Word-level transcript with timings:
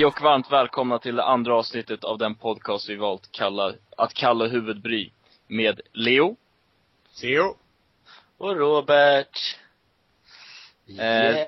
Hej 0.00 0.06
och 0.06 0.20
varmt 0.22 0.52
välkomna 0.52 0.98
till 0.98 1.16
det 1.16 1.24
andra 1.24 1.54
avsnittet 1.54 2.04
av 2.04 2.18
den 2.18 2.34
podcast 2.34 2.88
vi 2.88 2.96
valt 2.96 3.32
kalla, 3.32 3.72
att 3.96 4.14
kalla 4.14 4.46
huvudbry. 4.46 5.10
Med 5.46 5.80
Leo. 5.92 6.36
Theo. 7.20 7.56
Och 8.38 8.56
Robert. 8.56 9.56
Eh, 10.98 11.46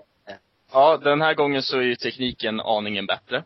Ja, 0.73 0.97
den 0.97 1.21
här 1.23 1.35
gången 1.35 1.63
så 1.63 1.79
är 1.79 1.83
ju 1.83 1.97
tekniken 1.97 2.61
aningen 2.61 3.07
bättre. 3.07 3.45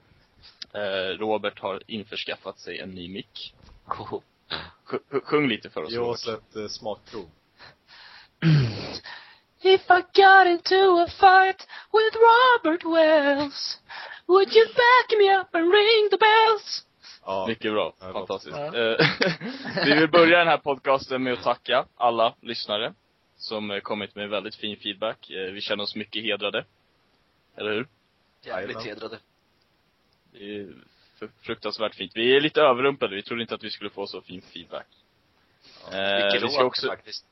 Eh, 0.75 1.19
Robert 1.19 1.59
har 1.61 1.83
införskaffat 1.87 2.59
sig 2.59 2.79
en 2.81 2.91
ny 2.91 3.09
mick. 3.09 3.55
Cool. 3.89 4.23
Sj- 4.89 5.21
Sjung 5.25 5.49
lite 5.49 5.71
för 5.71 5.83
oss 5.83 5.91
Ge 5.93 5.99
Robert. 5.99 6.11
oss 6.15 6.29
ett 6.29 6.57
eh, 6.57 6.69
smakprov. 6.69 7.31
If 9.63 9.91
I 9.91 10.03
got 10.15 10.47
into 10.47 10.99
a 11.03 11.07
fight 11.09 11.69
with 11.93 12.17
Robert 12.17 12.85
Wells 12.85 13.81
Would 14.27 14.53
you 14.57 14.67
back 14.67 15.19
me 15.19 15.41
up 15.41 15.55
and 15.55 15.73
ring 15.73 16.11
the 16.11 16.17
bells? 16.17 16.87
Ja. 17.25 17.47
Mycket 17.49 17.73
bra. 17.73 17.95
Ja, 18.01 18.13
Fantastiskt. 18.13 18.57
låter- 18.57 19.01
Eh, 19.01 19.85
vi 19.85 19.95
vill 19.95 20.09
börja 20.11 20.39
den 20.39 20.49
här 20.49 20.59
podcasten 20.59 21.23
med 21.23 21.33
att 21.33 21.43
tacka 21.43 21.87
alla 21.97 22.35
lyssnare 22.41 22.95
som 23.37 23.71
eh, 23.71 23.81
kommit 23.81 24.15
med 24.15 24.29
väldigt 24.29 24.55
fin 24.55 24.77
feedback. 24.77 25.31
Eh, 25.31 25.53
Vi 25.53 25.61
känner 25.61 25.83
oss 25.85 25.95
mycket 25.97 26.23
hedrade. 26.23 26.65
Eller 27.57 27.71
hur? 27.73 27.89
Jävligt 28.43 28.83
hedrade. 28.85 29.19
Det 30.33 30.39
är 30.57 30.75
fr- 31.21 31.31
fruktansvärt 31.43 31.95
fint. 31.95 32.13
Vi 32.15 32.37
är 32.37 32.41
lite 32.41 32.61
överrumplade. 32.61 33.15
Vi 33.17 33.23
trodde 33.23 33.43
inte 33.43 33.55
att 33.55 33.65
vi 33.65 33.71
skulle 33.71 33.91
få 33.91 34.07
så 34.07 34.21
fin 34.23 34.43
feedback. 34.43 34.87
Eh, 35.93 36.25
Mycket 36.25 36.43
vi 36.43 36.49
ska 36.49 36.59
låt 36.63 36.67
också, 36.67 36.87
faktiskt. 36.87 37.27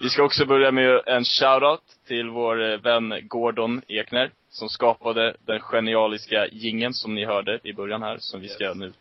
Vi 0.00 0.10
ska 0.10 0.22
också 0.22 0.46
börja 0.46 0.70
med 0.72 1.00
en 1.06 1.24
shoutout 1.24 1.82
till 2.06 2.28
vår 2.30 2.62
eh, 2.72 2.78
vän 2.78 3.14
Gordon 3.28 3.82
Ekner, 3.88 4.32
som 4.50 4.68
skapade 4.68 5.36
den 5.46 5.60
genialiska 5.60 6.46
gingen 6.46 6.94
som 6.94 7.14
ni 7.14 7.24
hörde 7.24 7.60
i 7.62 7.72
början 7.72 8.02
här, 8.02 8.18
som 8.18 8.40
vi 8.40 8.48
ska 8.48 8.64
Yes. 8.64 8.76
nu 8.76 8.92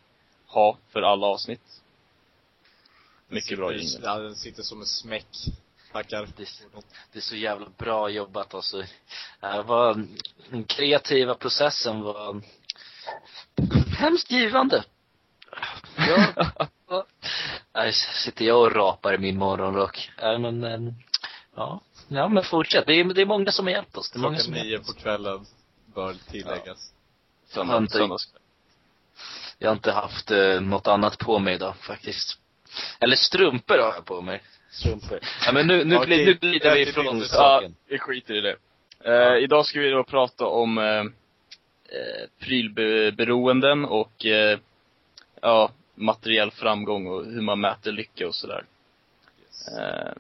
ha 0.48 0.78
för 0.90 1.02
alla 1.02 1.28
avsnitt. 1.28 1.62
Mycket 3.28 3.58
bra 3.58 3.72
jingel. 3.72 3.88
sitter- 3.88 4.08
Ja, 4.08 4.18
den 4.18 4.36
sitter 4.36 4.64
som 4.64 4.80
en 4.80 4.86
smäck. 4.86 5.26
Tackar. 5.92 6.28
Det, 6.38 6.48
det 7.12 7.20
är 7.20 7.22
så 7.22 7.36
jävla 7.36 7.68
bra 7.78 8.10
jobbat 8.10 8.54
alltså. 8.54 8.78
Det 9.42 9.62
var, 9.66 10.06
den 10.50 10.64
kreativa 10.64 11.36
processen 11.36 12.02
var 12.02 12.42
hemskt 13.98 14.32
givande. 14.32 14.84
Ja. 15.98 16.68
Nej, 17.76 17.94
sitter 17.94 18.46
jag 18.46 18.62
och 18.62 18.76
rapar 18.76 19.14
i 19.14 19.18
min 19.18 19.38
morgonrock. 19.38 20.12
Nej 20.22 20.40
men, 20.40 20.94
ja. 21.56 21.82
Ja 22.08 22.28
men 22.28 22.44
fortsätt. 22.44 22.86
Det 22.88 22.94
är, 22.94 23.04
det 23.04 23.22
är 23.22 23.26
många 23.26 23.52
som 23.52 23.66
har 23.66 23.72
hjälpt 23.74 23.98
oss. 23.98 24.12
Det 24.12 24.18
är 24.18 24.22
många 24.22 24.38
som 24.38 24.54
nio 24.54 24.80
på 24.80 24.94
kvällen 24.94 25.46
bör 25.96 26.16
tilläggas. 26.32 26.94
Söndag, 27.48 27.74
Hunting. 27.74 27.98
söndagskväll. 28.00 28.42
Jag 29.58 29.70
har 29.70 29.76
inte 29.76 29.92
haft 29.92 30.32
eh, 30.32 30.62
något 30.62 30.88
annat 30.88 31.18
på 31.18 31.40
mig 31.40 31.54
idag 31.56 31.76
faktiskt. 31.78 32.40
Eller 33.00 33.16
strumpor 33.16 33.78
har 33.78 33.94
jag 33.94 34.06
på 34.06 34.22
mig. 34.22 34.42
Strumpor. 34.72 35.20
Ja 35.46 35.52
men 35.52 35.68
nu, 35.68 35.84
nu, 35.84 36.00
blir, 36.06 36.26
nu 36.26 36.34
glider 36.34 36.76
vi 36.76 36.82
ifrån 36.82 37.08
inte 37.08 37.28
Ja, 37.32 37.38
saken. 37.38 37.76
vi 37.88 38.00
skiter 38.00 38.34
i 38.34 38.42
det. 38.42 38.56
Eh, 39.06 39.14
Ja. 39.14 39.38
Idag 39.38 39.66
ska 39.66 39.80
vi 39.80 39.90
då 39.90 40.04
prata 40.04 40.46
om 40.46 40.78
eh, 40.78 40.86
eh, 40.86 41.06
prylberoenden 42.40 43.86
och 43.86 44.26
eh, 44.26 44.60
ja, 45.42 45.72
materiell 45.96 46.52
framgång 46.52 47.08
och 47.08 47.26
hur 47.26 47.42
man 47.42 47.60
mäter 47.62 47.92
lycka 47.92 48.28
och 48.28 48.36
sådär. 48.36 48.66
Yes. 49.42 49.68
Eh, 49.78 50.14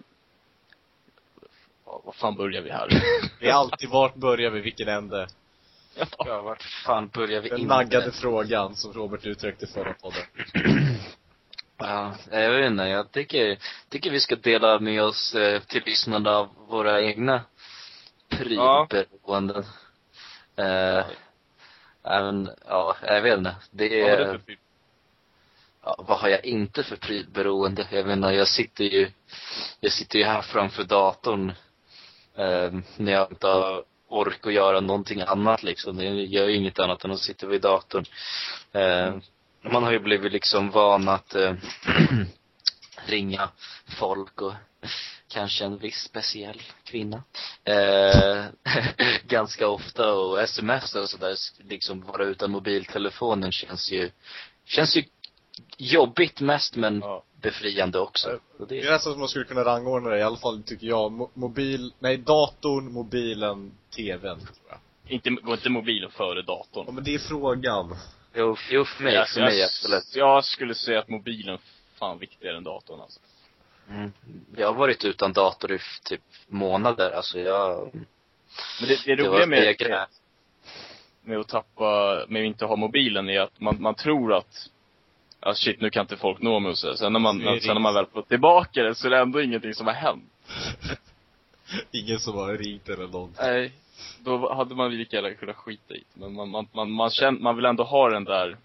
ja, 1.85 2.01
vad 2.05 2.15
fan 2.15 2.35
börjar 2.35 2.61
vi 2.61 2.69
här? 2.69 2.87
Det 3.39 3.49
är 3.49 3.53
alltid 3.53 3.89
vart 3.89 4.15
börjar 4.15 4.51
vi, 4.51 4.61
vilken 4.61 4.87
ände? 4.87 5.27
Ja, 6.17 6.41
vart 6.41 6.63
fan 6.85 7.07
börjar 7.07 7.41
vi 7.41 7.49
Den 7.49 7.59
inte? 7.59 7.75
naggade 7.75 8.11
frågan 8.11 8.75
som 8.75 8.93
Robert 8.93 9.25
uttryckte 9.25 9.67
förra 9.67 9.93
podden. 9.93 10.23
Ja, 11.77 12.15
jag 12.31 12.51
vet 12.51 12.71
inte. 12.71 12.83
Jag 12.83 13.11
tycker, 13.11 13.57
tycker 13.89 14.11
vi 14.11 14.19
ska 14.19 14.35
dela 14.35 14.79
med 14.79 15.03
oss 15.03 15.35
eh, 15.35 15.61
till 15.61 15.83
lyssnarna 15.85 16.31
av 16.31 16.49
våra 16.67 17.01
egna 17.01 17.41
prylberoenden. 18.29 19.63
Eh, 20.55 21.05
även, 22.03 22.49
ja, 22.67 22.95
jag 23.01 23.21
vet 23.21 23.37
inte. 23.37 23.55
Det 23.71 24.01
Vad 24.01 24.11
har 24.11 24.17
du 24.17 24.23
är, 24.23 24.37
för? 24.37 24.57
Ja, 25.83 25.95
vad 26.07 26.17
har 26.19 26.29
jag 26.29 26.45
inte 26.45 26.83
för 26.83 26.95
prylberoende? 26.95 27.87
Jag 27.91 28.07
menar 28.07 28.31
jag 28.31 28.47
sitter 28.47 28.83
ju, 28.83 29.11
jag 29.79 29.91
sitter 29.91 30.19
ju 30.19 30.25
här 30.25 30.41
framför 30.41 30.83
datorn, 30.83 31.49
eh, 32.37 32.71
när 32.97 33.11
jag 33.11 33.31
inte 33.31 33.47
har 33.47 33.83
ork 34.07 34.47
att 34.47 34.53
göra 34.53 34.79
någonting 34.79 35.21
annat 35.21 35.63
liksom. 35.63 35.99
Jag 35.99 36.15
gör 36.15 36.47
ju 36.47 36.55
inget 36.55 36.79
annat 36.79 37.05
än 37.05 37.11
att 37.11 37.19
sitta 37.19 37.47
vid 37.47 37.61
datorn. 37.61 38.05
Eh, 38.71 39.15
man 39.61 39.83
har 39.83 39.91
ju 39.91 39.99
blivit 39.99 40.33
liksom 40.33 40.69
van 40.69 41.09
att 41.09 41.35
eh, 41.35 41.53
ringa 43.05 43.49
folk 43.99 44.41
och 44.41 44.53
kanske 45.27 45.65
en 45.65 45.77
viss 45.77 46.03
speciell 46.03 46.61
kvinna. 46.83 47.23
Eh, 47.63 48.45
ganska 49.27 49.67
ofta 49.67 50.13
och 50.13 50.41
sms 50.41 50.95
och 50.95 51.09
sådär, 51.09 51.35
liksom 51.63 52.01
vara 52.01 52.23
utan 52.23 52.51
mobiltelefonen 52.51 53.51
känns 53.51 53.91
ju, 53.91 54.11
känns 54.65 54.97
ju 54.97 55.03
jobbigt 55.77 56.39
mest 56.41 56.75
men 56.75 56.99
Ja. 56.99 57.23
befriande 57.41 57.99
också. 57.99 58.39
Det 58.69 58.79
är 58.79 58.83
det, 58.83 58.91
nästan 58.91 59.13
som 59.13 59.19
man 59.19 59.29
skulle 59.29 59.45
kunna 59.45 59.63
rangordna 59.65 60.09
det, 60.09 60.17
i 60.19 60.21
alla 60.23 60.37
fall 60.37 60.63
tycker 60.63 60.87
jag. 60.87 61.11
Mo- 61.11 61.29
mobil, 61.33 61.93
nej 61.99 62.17
datorn, 62.17 62.93
mobilen, 62.93 63.71
tvn, 63.95 64.39
tror 64.39 64.57
jag. 64.69 64.77
Inte, 65.07 65.29
går 65.29 65.53
inte 65.53 65.69
mobilen 65.69 66.11
före 66.11 66.41
datorn? 66.41 66.83
Ja 66.87 66.91
men 66.93 67.03
det 67.03 67.13
är 67.15 67.19
frågan. 67.19 67.95
jo, 68.35 68.57
jo, 68.69 68.85
för 68.85 69.03
mig, 69.03 69.25
för 69.27 69.41
mig 69.41 69.63
absolut. 69.63 70.15
jag 70.15 70.45
skulle 70.45 70.75
säga 70.75 70.99
att 70.99 71.09
mobilen 71.09 71.57
fan 71.99 72.19
viktigare 72.19 72.57
än 72.57 72.63
datorn 72.63 73.01
alltså. 73.01 73.19
Mm. 73.89 74.11
Jag 74.57 74.67
har 74.67 74.73
varit 74.73 75.05
utan 75.05 75.33
dator 75.33 75.71
i 75.71 75.79
typ 76.03 76.21
månader, 76.47 77.11
alltså 77.11 77.39
jag, 77.39 77.89
Men 78.79 78.89
det, 78.89 78.99
det 79.05 79.15
roliga 79.15 79.45
med, 79.45 79.65
jag 79.65 79.77
grät. 79.77 80.09
med 81.23 81.39
att 81.39 81.47
tappa, 81.47 82.15
med 82.27 82.41
att 82.41 82.45
inte 82.45 82.65
ha 82.65 82.75
mobilen 82.75 83.29
är 83.29 83.39
att 83.41 83.59
man, 83.59 83.81
man 83.81 83.95
tror 83.95 84.33
att 84.33 84.69
Ja 85.45 85.53
shit, 85.55 85.81
nu 85.81 85.89
kan 85.89 86.01
inte 86.01 86.17
folk 86.17 86.41
nå 86.41 86.75
så. 86.75 86.95
Sen 86.95 87.13
när 87.13 87.19
man, 87.19 87.39
sen 87.39 87.73
när 87.73 87.79
man 87.79 87.93
väl 87.93 88.05
får 88.05 88.21
tillbaka 88.21 88.83
det 88.83 88.95
så 88.95 89.07
är 89.07 89.11
det 89.11 89.19
ändå 89.19 89.41
ingenting 89.41 89.73
som 89.73 89.87
har 89.87 89.93
hänt. 89.93 90.31
Ingen 91.91 92.19
som 92.19 92.35
har 92.35 92.57
ringt 92.57 92.89
eller 92.89 93.07
någonting. 93.07 93.45
Nej. 93.45 93.71
Då 94.19 94.53
hade 94.53 94.75
man 94.75 94.97
lika 94.97 95.15
gärna 95.15 95.33
kunnat 95.33 95.55
skita 95.55 95.93
i 95.93 95.97
det. 95.97 96.19
Men 96.19 96.33
man, 96.33 96.49
man, 96.49 96.67
man, 96.73 96.91
man, 96.91 97.09
känner, 97.09 97.39
man 97.39 97.55
vill 97.55 97.65
ändå 97.65 97.83
ha 97.83 98.09
den 98.09 98.23
där 98.23 98.57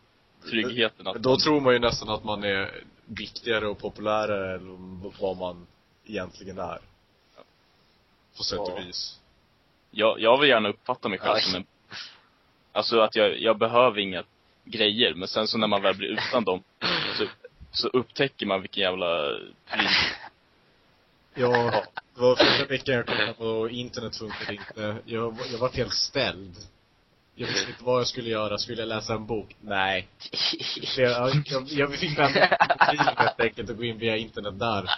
tryggheten 0.51 1.07
att 1.07 1.23
Då 1.23 1.29
man, 1.31 1.39
tror 1.39 1.61
man 1.61 1.73
ju 1.73 1.79
nästan 1.79 2.09
att 2.09 2.25
man 2.25 2.45
är 2.45 2.85
viktigare 3.07 3.67
och 3.69 3.79
populärare 3.79 4.55
än 4.55 5.01
vad 5.21 5.37
man 5.37 5.67
egentligen 6.07 6.59
är. 6.59 6.79
På 8.37 8.43
sätt 8.43 8.59
och 8.59 8.71
Ja. 8.77 8.83
vis. 8.87 9.21
jag, 9.91 10.21
jag 10.21 10.41
vill 10.41 10.49
gärna 10.49 10.69
uppfatta 10.69 11.09
mig 11.09 11.19
själv 11.19 11.35
Ja. 11.35 11.41
som 11.41 11.55
en 11.55 11.67
Alltså 12.73 13.01
att 13.01 13.17
jag, 13.17 13.41
jag 13.41 13.59
behöver 13.59 13.99
inga 13.99 14.25
grejer, 14.71 15.15
men 15.15 15.29
sen 15.29 15.49
så 15.49 15.59
när 15.59 15.67
man 15.67 15.83
väl 15.83 15.95
blir 15.97 16.09
utan 16.09 16.45
dem 16.45 16.63
så, 17.19 17.25
så 17.73 17.89
upptäcker 17.89 18.47
man 18.47 18.61
vilken 18.61 18.83
jävla 18.83 19.39
pryl 19.71 19.89
Ja, 21.35 21.85
det 22.15 22.21
var 22.21 22.37
förra 22.37 22.67
veckan 22.67 22.95
jag 22.95 23.07
kollade 23.07 23.33
på 23.33 23.69
internet 23.69 24.17
funkade 24.17 24.53
inte. 24.53 24.97
Jag, 25.05 25.37
jag 25.53 25.59
var 25.59 25.77
helt 25.77 25.95
ställd. 25.95 26.57
Jag 27.35 27.47
visste 27.47 27.71
inte 27.71 27.85
vad 27.85 28.01
jag 28.01 28.07
skulle 28.07 28.31
göra. 28.31 28.59
Skulle 28.59 28.83
jag 28.83 28.89
läsa 28.89 29.15
en 29.15 29.27
bok? 29.27 29.57
Nej. 29.61 30.09
Jag, 30.97 31.33
jag, 31.47 31.65
jag 31.69 31.95
fick 31.95 32.19
vända 32.19 32.47
på 32.49 32.67
mobilen 32.87 33.17
helt 33.17 33.41
enkelt 33.41 33.71
och 33.71 33.77
gå 33.77 33.85
in 33.85 33.99
via 33.99 34.17
internet 34.17 34.59
där. 34.59 34.91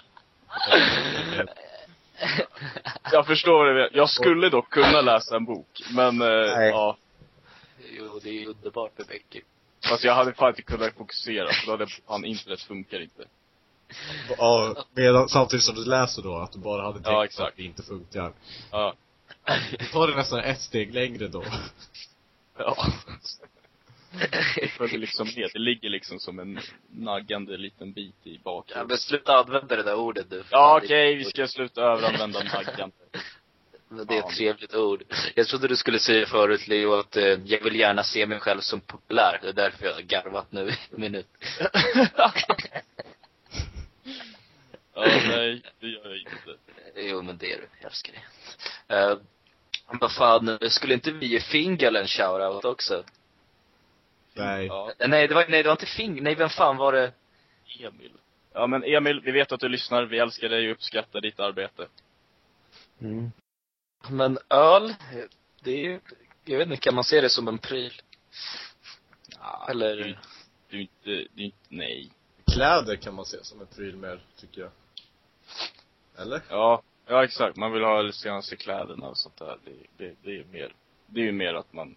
Jag 3.13 3.27
förstår 3.27 3.65
det. 3.65 3.91
Jag 3.93 4.11
skulle 4.11 4.49
dock 4.49 4.71
kunna 4.71 5.01
läsa 5.01 5.37
en 5.37 5.45
bok, 5.45 5.83
men 5.91 6.23
eh, 6.23 6.29
Nej. 6.29 6.69
ja. 6.69 6.97
Jo, 7.99 8.21
det 8.23 8.43
är 8.43 8.49
underbart 8.49 8.99
med 8.99 9.07
böcker. 9.07 9.43
Fast 9.89 10.05
jag 10.05 10.15
hade 10.15 10.33
fan 10.33 10.49
inte 10.49 10.63
kunnat 10.63 10.95
fokusera, 10.95 11.53
för 11.53 11.67
då 11.67 11.73
hade 11.73 11.87
fan 11.87 12.25
internet 12.25 12.61
funkar 12.63 13.01
inte. 13.01 13.25
Ja, 14.39 14.85
medan, 14.95 15.29
samtidigt 15.29 15.65
som 15.65 15.75
du 15.75 15.85
läser 15.85 16.23
då, 16.23 16.37
att 16.37 16.53
du 16.53 16.59
bara 16.59 16.83
hade 16.83 16.95
tänkt 16.95 17.07
Ja, 17.07 17.25
exakt. 17.25 17.49
att 17.51 17.57
det 17.57 17.63
inte 17.63 17.83
funkar. 17.83 18.33
Ja. 18.71 18.95
Tar 19.93 20.07
det 20.09 20.17
nästan 20.17 20.41
ett 20.41 20.61
steg 20.61 20.95
längre 20.95 21.29
då. 21.29 21.45
Ja. 22.59 22.87
Det 24.57 24.69
följer 24.69 24.99
liksom 24.99 25.27
med. 25.37 25.51
Det 25.53 25.59
ligger 25.59 25.89
liksom 25.91 26.19
som 26.21 26.39
en 26.39 26.61
naggande 26.91 27.57
liten 27.57 27.93
bit 27.93 28.15
i 28.25 28.35
Ja, 28.35 28.41
bakgrunden. 28.45 28.87
men 28.89 28.99
sluta 28.99 29.37
använda 29.37 29.77
det 29.77 29.83
där 29.83 29.95
ordet 29.95 30.31
du. 30.31 30.43
Ja, 30.51 30.81
okej, 30.85 31.15
vi 31.15 31.25
ska 31.25 31.47
sluta 31.49 31.81
överanvända 31.83 32.43
naggande. 32.43 32.95
Det 33.91 34.15
är 34.15 34.19
Ja. 34.19 34.29
ett 34.29 34.37
trevligt 34.37 34.75
ord. 34.75 35.03
Jag 35.35 35.47
trodde 35.49 35.69
du 35.69 35.77
skulle 35.77 35.99
säga 35.99 36.27
förut 36.27 36.69
Leo 36.69 36.95
att 36.95 37.17
eh, 37.17 37.25
jag 37.25 37.61
vill 37.65 37.77
gärna 37.77 38.03
se 38.05 38.27
mig 38.27 38.41
själv 38.41 38.61
som 38.61 38.81
populär. 38.81 39.39
Det 39.43 39.49
är 39.49 39.53
därför 39.53 39.87
jag 39.87 39.95
har 39.95 40.01
garvat 40.01 40.53
nu 40.53 40.69
i 40.69 40.77
en 40.95 41.01
minut. 41.01 41.27
Ja, 44.95 45.07
nej, 45.29 45.63
det 45.81 45.87
gör 45.87 46.09
jag 46.09 46.19
inte. 46.19 46.57
Jo 46.97 47.23
men 47.23 47.39
det 47.39 47.53
är 47.53 47.57
du, 47.57 47.67
jag 47.81 47.87
älskar 47.87 48.13
det. 48.89 48.95
Uh, 49.13 49.19
vad 50.01 50.13
fan, 50.13 50.59
skulle 50.71 50.95
inte 50.95 51.11
vi 51.11 51.27
ge 51.27 51.41
Fingal 51.41 51.97
en 51.97 52.07
shoutout 52.07 52.65
också? 52.65 53.05
Nej. 54.35 54.67
Ja, 54.67 54.93
Nej, 55.09 55.29
det 55.29 55.35
var, 55.35 55.47
nej, 55.49 55.63
det 55.63 55.69
var 55.69 55.73
inte 55.75 55.87
Fing, 55.87 56.23
nej 56.23 56.35
vem 56.35 56.49
fan 56.49 56.77
var 56.77 56.93
det? 56.93 57.13
Emil. 57.81 58.13
Ja 58.53 58.67
men 58.67 58.85
Emil, 58.85 59.21
vi 59.21 59.31
vet 59.33 59.53
att 59.53 59.61
du 59.61 59.69
lyssnar. 59.69 60.03
Vi 60.03 60.19
älskar 60.19 60.49
dig 60.49 60.67
och 60.67 60.73
uppskattar 60.73 61.21
ditt 61.21 61.41
arbete. 61.41 61.87
Mm. 63.01 63.31
Men 64.09 64.39
öl, 64.49 64.95
det 65.63 65.71
är 65.71 65.77
ju, 65.77 66.01
jag 66.45 66.59
vet 66.59 66.67
inte, 66.69 66.77
kan 66.81 66.95
man 66.95 67.05
se 67.05 67.21
det 67.21 67.31
som 67.31 67.49
en 67.49 67.59
pryl? 67.59 67.93
Ja, 69.41 69.67
Eller? 69.71 69.97
Det 69.97 70.03
är 70.03 70.19
det 70.71 70.77
är 70.77 70.81
inte, 70.81 71.29
det 71.35 71.43
är 71.43 71.45
inte, 71.45 71.57
nej. 71.69 72.11
Kläder 72.53 72.97
kan 72.97 73.15
man 73.15 73.25
se 73.25 73.45
som 73.45 73.61
en 73.61 73.67
pryl 73.67 73.97
mer, 73.97 74.21
tycker 74.37 74.61
jag. 74.61 74.71
Eller? 76.19 76.43
Ja, 76.49 76.83
ja 77.07 77.25
exakt. 77.25 77.57
Man 77.57 77.73
vill 77.73 77.83
ha 77.83 78.03
de 78.03 78.13
senaste 78.13 78.57
kläderna 78.57 79.09
och 79.09 79.19
sånt 79.19 79.37
där. 79.37 79.59
Det, 79.65 79.73
det, 79.97 80.15
det 80.23 80.31
är 80.31 80.35
ju 80.35 80.45
mer, 80.45 80.75
det 81.07 81.21
är 81.21 81.25
ju 81.25 81.33
mer 81.33 81.55
att 81.55 81.73
man 81.73 81.97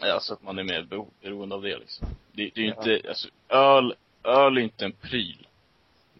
Ja, 0.00 0.12
alltså 0.12 0.32
att 0.34 0.42
man 0.42 0.58
är 0.58 0.62
mer 0.64 0.82
bero- 0.82 1.10
beroende 1.22 1.54
av 1.54 1.62
det 1.62 1.78
liksom. 1.78 2.08
Det, 2.32 2.50
det 2.54 2.60
är 2.60 2.64
ju 2.64 2.68
Ja. 2.68 2.76
inte, 2.92 3.08
alltså 3.08 3.28
öl, 3.48 3.94
öl 4.22 4.56
är 4.58 4.60
inte 4.62 4.84
en 4.84 4.92
pryl. 4.92 5.48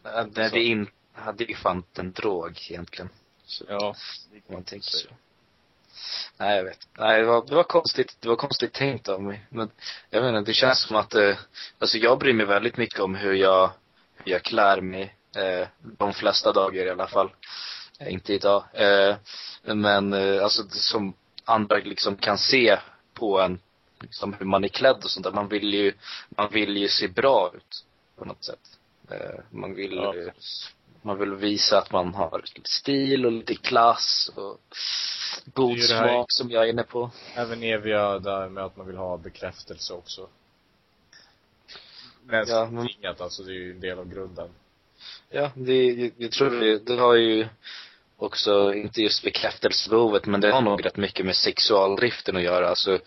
Nej, 0.03 0.27
det 0.35 0.43
är 0.43 0.57
in, 0.57 0.91
hade 1.13 1.45
ju 1.45 1.55
fan 1.55 1.83
en 1.99 2.13
drog 2.13 2.59
egentligen. 2.71 3.09
Så, 3.47 3.65
Ja. 3.69 3.95
man 4.49 4.65
tänker 4.65 4.91
så. 4.91 5.09
Nej, 6.37 6.57
jag 6.57 6.65
vet. 6.65 6.89
Nej, 6.99 7.21
det 7.21 7.27
var, 7.27 7.47
det 7.47 7.55
var 7.55 7.63
konstigt, 7.63 8.17
det 8.21 8.29
var 8.29 8.37
konstigt 8.37 8.73
tänkt 8.73 9.09
av 9.09 9.23
mig. 9.23 9.47
Men 9.49 9.71
jag 10.11 10.23
vet 10.23 10.29
inte, 10.29 10.51
det 10.51 10.55
känns 10.55 10.83
som 10.83 10.97
att, 10.97 11.15
eh, 11.15 11.37
alltså 11.79 11.99
jag 11.99 12.19
bryr 12.19 12.33
mig 12.33 12.47
väldigt 12.47 12.77
mycket 12.77 13.01
om 13.01 13.15
hur 13.15 13.33
jag, 13.35 13.71
hur 14.17 14.33
jag 14.33 14.43
klär 14.43 14.81
mig. 14.81 15.15
Eh, 15.37 15.69
de 15.81 16.13
flesta 16.15 16.53
dagar 16.53 16.87
i 16.87 16.91
alla 16.91 17.09
fall. 17.09 17.31
Eh, 17.99 18.13
inte 18.13 18.33
idag. 18.35 18.65
Eh, 18.73 19.17
men 19.63 20.13
eh, 20.13 20.43
alltså 20.45 20.63
som 20.69 21.15
andra 21.45 21.77
liksom 21.77 22.17
kan 22.17 22.39
se 22.39 22.79
på 23.15 23.41
en, 23.41 23.59
liksom 24.01 24.33
hur 24.33 24.47
man 24.47 24.65
är 24.65 24.69
klädd 24.69 24.97
och 25.05 25.11
sånt 25.11 25.25
där. 25.25 25.33
Man 25.33 25.49
vill 25.49 25.75
ju, 25.75 25.93
man 26.29 26.49
vill 26.53 26.77
ju 26.77 26.89
se 26.89 27.09
bra 27.09 27.53
ut 27.55 27.85
på 28.19 28.25
något 28.25 28.45
sätt. 28.45 28.79
Eh, 29.11 29.41
man 29.51 29.75
vill, 29.75 29.95
Ja. 29.95 30.15
Man 31.03 31.19
vill 31.19 31.35
visa 31.35 31.79
att 31.79 31.93
man 31.93 32.15
har 32.15 32.43
lite 32.55 32.71
stil 32.71 33.27
och 33.27 33.33
lite 33.33 33.55
klass 33.55 34.31
och 34.35 34.61
god 35.55 35.83
smak 35.83 36.27
som 36.29 36.51
jag 36.51 36.65
är 36.65 36.69
inne 36.71 36.83
på. 36.83 37.11
Även 37.35 37.63
eviga 37.63 38.19
där 38.19 38.49
med 38.49 38.65
att 38.65 38.77
man 38.77 38.87
vill 38.87 38.97
ha 38.97 39.17
bekräftelse 39.17 39.93
också. 39.93 40.29
Men 42.25 42.45
Ja, 42.49 42.87
inget, 42.99 43.21
alltså 43.21 43.43
det 43.43 43.53
är 43.53 43.55
ju 43.55 43.71
en 43.71 43.81
del 43.81 43.99
av 43.99 44.09
grunden. 44.09 44.49
Ja, 45.31 45.51
det, 45.55 45.93
jag, 45.93 46.13
jag 46.17 46.33
tror 46.33 46.51
det, 46.51 46.79
det 46.79 46.97
har 46.97 47.15
ju 47.15 47.49
också, 48.17 48.75
inte 48.75 49.03
just 49.03 49.25
bekräftelsebehovet, 49.25 50.27
men 50.27 50.41
det 50.41 50.51
har 50.53 50.61
nog 50.61 50.85
rätt 50.85 50.97
mycket 50.97 51.27
med 51.27 51.37
sexualdriften 51.37 52.37
att 52.37 52.43
göra. 52.43 52.69
Alltså 52.69 52.99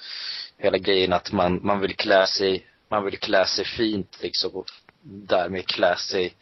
hela 0.57 0.77
grejen 0.77 1.13
att 1.13 1.31
man, 1.31 1.59
man 1.63 1.79
vill 1.79 1.95
klä 1.95 2.27
sig, 2.27 2.67
man 2.89 3.05
vill 3.05 3.17
klä 3.17 3.45
sig 3.45 3.65
fint 3.65 4.17
liksom 4.21 4.51
och 4.51 4.69
därmed 5.01 5.67
klä 5.67 5.95
sig 5.95 6.35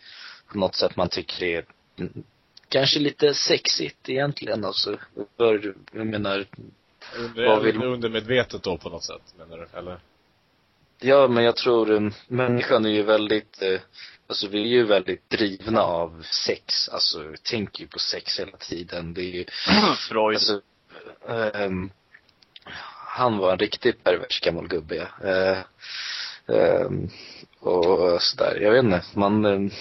på 0.52 0.58
något 0.58 0.76
sätt 0.76 0.96
man 0.96 1.10
tycker 1.10 1.44
är 1.44 1.66
kanske 2.70 3.00
lite 3.00 3.34
sexigt 3.34 4.10
egentligen 4.10 4.66
alltså. 4.66 4.98
För, 5.38 5.74
jag 5.92 6.08
menar, 6.08 6.46
Under, 7.18 7.48
Vad 7.48 7.64
vill- 7.64 7.84
Undermedvetet 7.84 8.64
då 8.64 8.78
på 8.78 8.90
något 8.90 9.04
sätt, 9.04 9.22
menar 9.38 9.58
du? 9.58 9.78
Eller? 9.80 10.00
Ja, 11.00 11.28
men 11.28 11.44
jag 11.44 11.56
tror 11.56 11.92
um, 11.92 12.14
människan 12.28 12.86
är 12.86 12.90
ju 12.90 13.04
väldigt, 13.04 13.62
eh, 13.62 13.80
alltså 14.28 14.48
vi 14.48 14.62
är 14.62 14.68
ju 14.68 14.84
väldigt 14.86 15.30
drivna 15.30 15.82
av 15.82 16.22
sex. 16.46 16.90
Alltså 16.90 17.24
vi 17.24 17.38
tänker 17.38 17.82
ju 17.82 17.88
på 17.88 18.00
sex 18.00 18.40
hela 18.40 18.58
tiden. 18.58 19.14
Det 19.14 19.22
är 19.22 19.32
ju, 19.36 19.46
Freud. 20.10 20.36
alltså, 20.36 20.62
ehm, 21.28 21.90
han 23.06 23.38
var 23.38 23.52
en 23.52 23.60
riktigt 23.60 24.04
pervers 24.04 24.40
gammal 24.42 24.68
gubbe. 24.68 25.08
Eh, 25.24 25.58
ehm, 26.56 27.10
och 27.60 28.22
sådär, 28.22 28.60
jag 28.62 28.72
vet 28.72 28.84
inte, 28.84 29.02
man 29.14 29.46
ehm, 29.46 29.72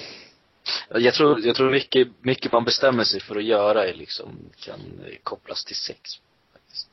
jag 0.88 1.14
tror, 1.14 1.40
jag 1.46 1.56
tror 1.56 1.70
mycket, 1.70 2.08
mycket 2.20 2.52
man 2.52 2.64
bestämmer 2.64 3.04
sig 3.04 3.20
för 3.20 3.36
att 3.36 3.44
göra 3.44 3.86
är 3.86 3.94
liksom, 3.94 4.50
kan 4.58 5.04
kopplas 5.22 5.64
till 5.64 5.76
sex. 5.76 6.20
faktiskt. 6.52 6.88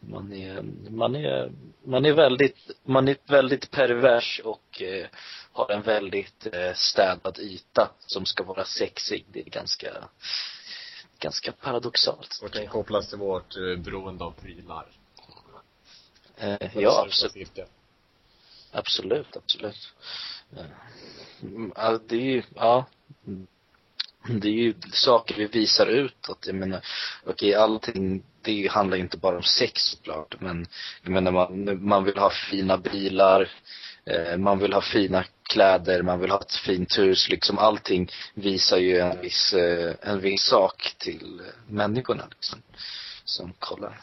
Man 0.00 0.32
är, 0.32 0.62
man 0.90 1.14
är, 1.16 1.52
man 1.84 2.04
är 2.06 2.12
väldigt, 2.12 2.56
man 2.84 3.08
är 3.08 3.16
väldigt 3.26 3.70
pervers 3.70 4.40
och 4.44 4.82
eh, 4.82 5.06
har 5.52 5.70
en 5.70 5.82
väldigt 5.82 6.46
eh, 6.52 6.74
städad 6.74 7.38
yta 7.38 7.90
som 7.98 8.26
ska 8.26 8.44
vara 8.44 8.64
sexig. 8.64 9.24
Det 9.32 9.40
är 9.40 9.50
ganska, 9.50 10.08
ganska 11.18 11.52
paradoxalt. 11.52 12.40
Och 12.42 12.50
kan 12.50 12.66
kopplas 12.66 13.08
till 13.08 13.18
vårt 13.18 13.56
eh, 13.56 13.76
beroende 13.76 14.24
av 14.24 14.30
prylar. 14.30 14.86
Eh, 16.36 16.56
ja, 16.74 17.04
absolut. 17.06 17.58
Absolut, 18.72 19.36
absolut. 19.36 19.92
Ja, 21.76 21.98
det 22.08 22.16
är 22.16 22.20
ju, 22.20 22.42
ja. 22.54 22.86
Det 24.28 24.48
är 24.48 24.52
ju 24.52 24.74
saker 24.92 25.34
vi 25.34 25.46
visar 25.46 25.86
utåt. 25.86 26.46
Jag 26.46 26.54
menar, 26.54 26.80
okej 27.24 27.54
allting, 27.54 28.22
det 28.42 28.66
handlar 28.70 28.96
inte 28.96 29.16
bara 29.16 29.36
om 29.36 29.42
sex 29.42 29.82
såklart. 29.82 30.40
Men 30.40 30.66
jag 31.02 31.12
menar 31.12 31.32
man, 31.32 31.84
man 31.88 32.04
vill 32.04 32.16
ha 32.16 32.30
fina 32.50 32.78
bilar, 32.78 33.48
eh, 34.04 34.36
man 34.36 34.58
vill 34.58 34.72
ha 34.72 34.80
fina 34.80 35.24
kläder, 35.42 36.02
man 36.02 36.20
vill 36.20 36.30
ha 36.30 36.40
ett 36.40 36.54
fint 36.54 36.98
hus. 36.98 37.28
Liksom 37.28 37.58
allting 37.58 38.10
visar 38.34 38.78
ju 38.78 38.98
en 38.98 39.20
viss, 39.20 39.52
eh, 39.52 39.94
en 40.00 40.20
viss 40.20 40.42
sak 40.42 40.94
till 40.98 41.40
människorna 41.68 42.26
liksom. 42.30 42.62
Som 43.24 43.52
kollar. 43.58 44.00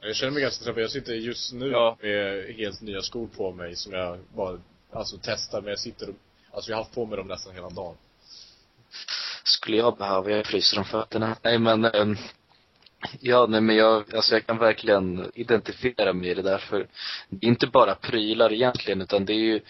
Jag 0.00 0.16
känner 0.16 0.32
mig 0.32 0.42
ganska 0.42 0.64
träffad. 0.64 0.82
Jag 0.82 0.90
sitter 0.90 1.14
just 1.14 1.52
nu 1.52 1.70
Ja. 1.70 1.96
med 2.02 2.44
helt 2.56 2.80
nya 2.80 3.02
skor 3.02 3.26
på 3.36 3.52
mig 3.52 3.76
som 3.76 3.92
jag 3.92 4.18
bara, 4.34 4.60
alltså 4.94 5.18
testar. 5.22 5.60
Men 5.60 5.70
jag 5.70 5.78
sitter 5.78 6.08
och, 6.08 6.14
alltså 6.52 6.70
jag 6.70 6.76
har 6.76 6.82
haft 6.84 6.94
på 6.94 7.06
mig 7.06 7.16
dem 7.16 7.28
nästan 7.28 7.54
hela 7.54 7.70
dagen. 7.70 7.96
skulle 9.44 9.76
jag 9.76 9.96
behöva, 9.96 10.30
jag 10.30 10.46
fryser 10.46 10.78
om 10.78 10.84
fötterna. 10.84 11.36
Nej 11.42 11.58
men, 11.58 11.84
ehm, 11.84 12.16
ja 13.20 13.46
nej 13.46 13.60
men 13.60 13.76
jag, 13.76 14.14
alltså 14.14 14.34
jag 14.34 14.46
kan 14.46 14.58
verkligen 14.58 15.30
identifiera 15.34 16.12
mig 16.12 16.30
i 16.30 16.34
det 16.34 16.42
där 16.42 16.58
för 16.58 16.86
det 17.28 17.46
är 17.46 17.50
inte 17.50 17.66
bara 17.66 17.94
prylar 17.94 18.52
egentligen 18.52 19.02
utan 19.02 19.24
det 19.24 19.32
är 19.32 19.44
ju 19.44 19.60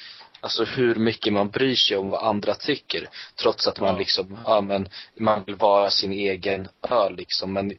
Alltså 0.45 0.65
hur 0.65 0.95
mycket 0.95 1.33
man 1.33 1.51
bryr 1.51 1.75
sig 1.75 1.97
om 1.97 2.11
vad 2.11 2.29
andra 2.29 2.55
tycker. 2.55 3.09
Trots 3.37 3.67
att 3.67 3.81
man 3.81 3.99
liksom, 3.99 4.39
ja 4.45 4.61
men, 4.61 4.89
man 5.17 5.45
vill 5.45 5.55
vara 5.55 5.91
sin 5.91 6.13
egen 6.13 6.69
öl 6.91 7.17
liksom. 7.17 7.53
Men 7.53 7.73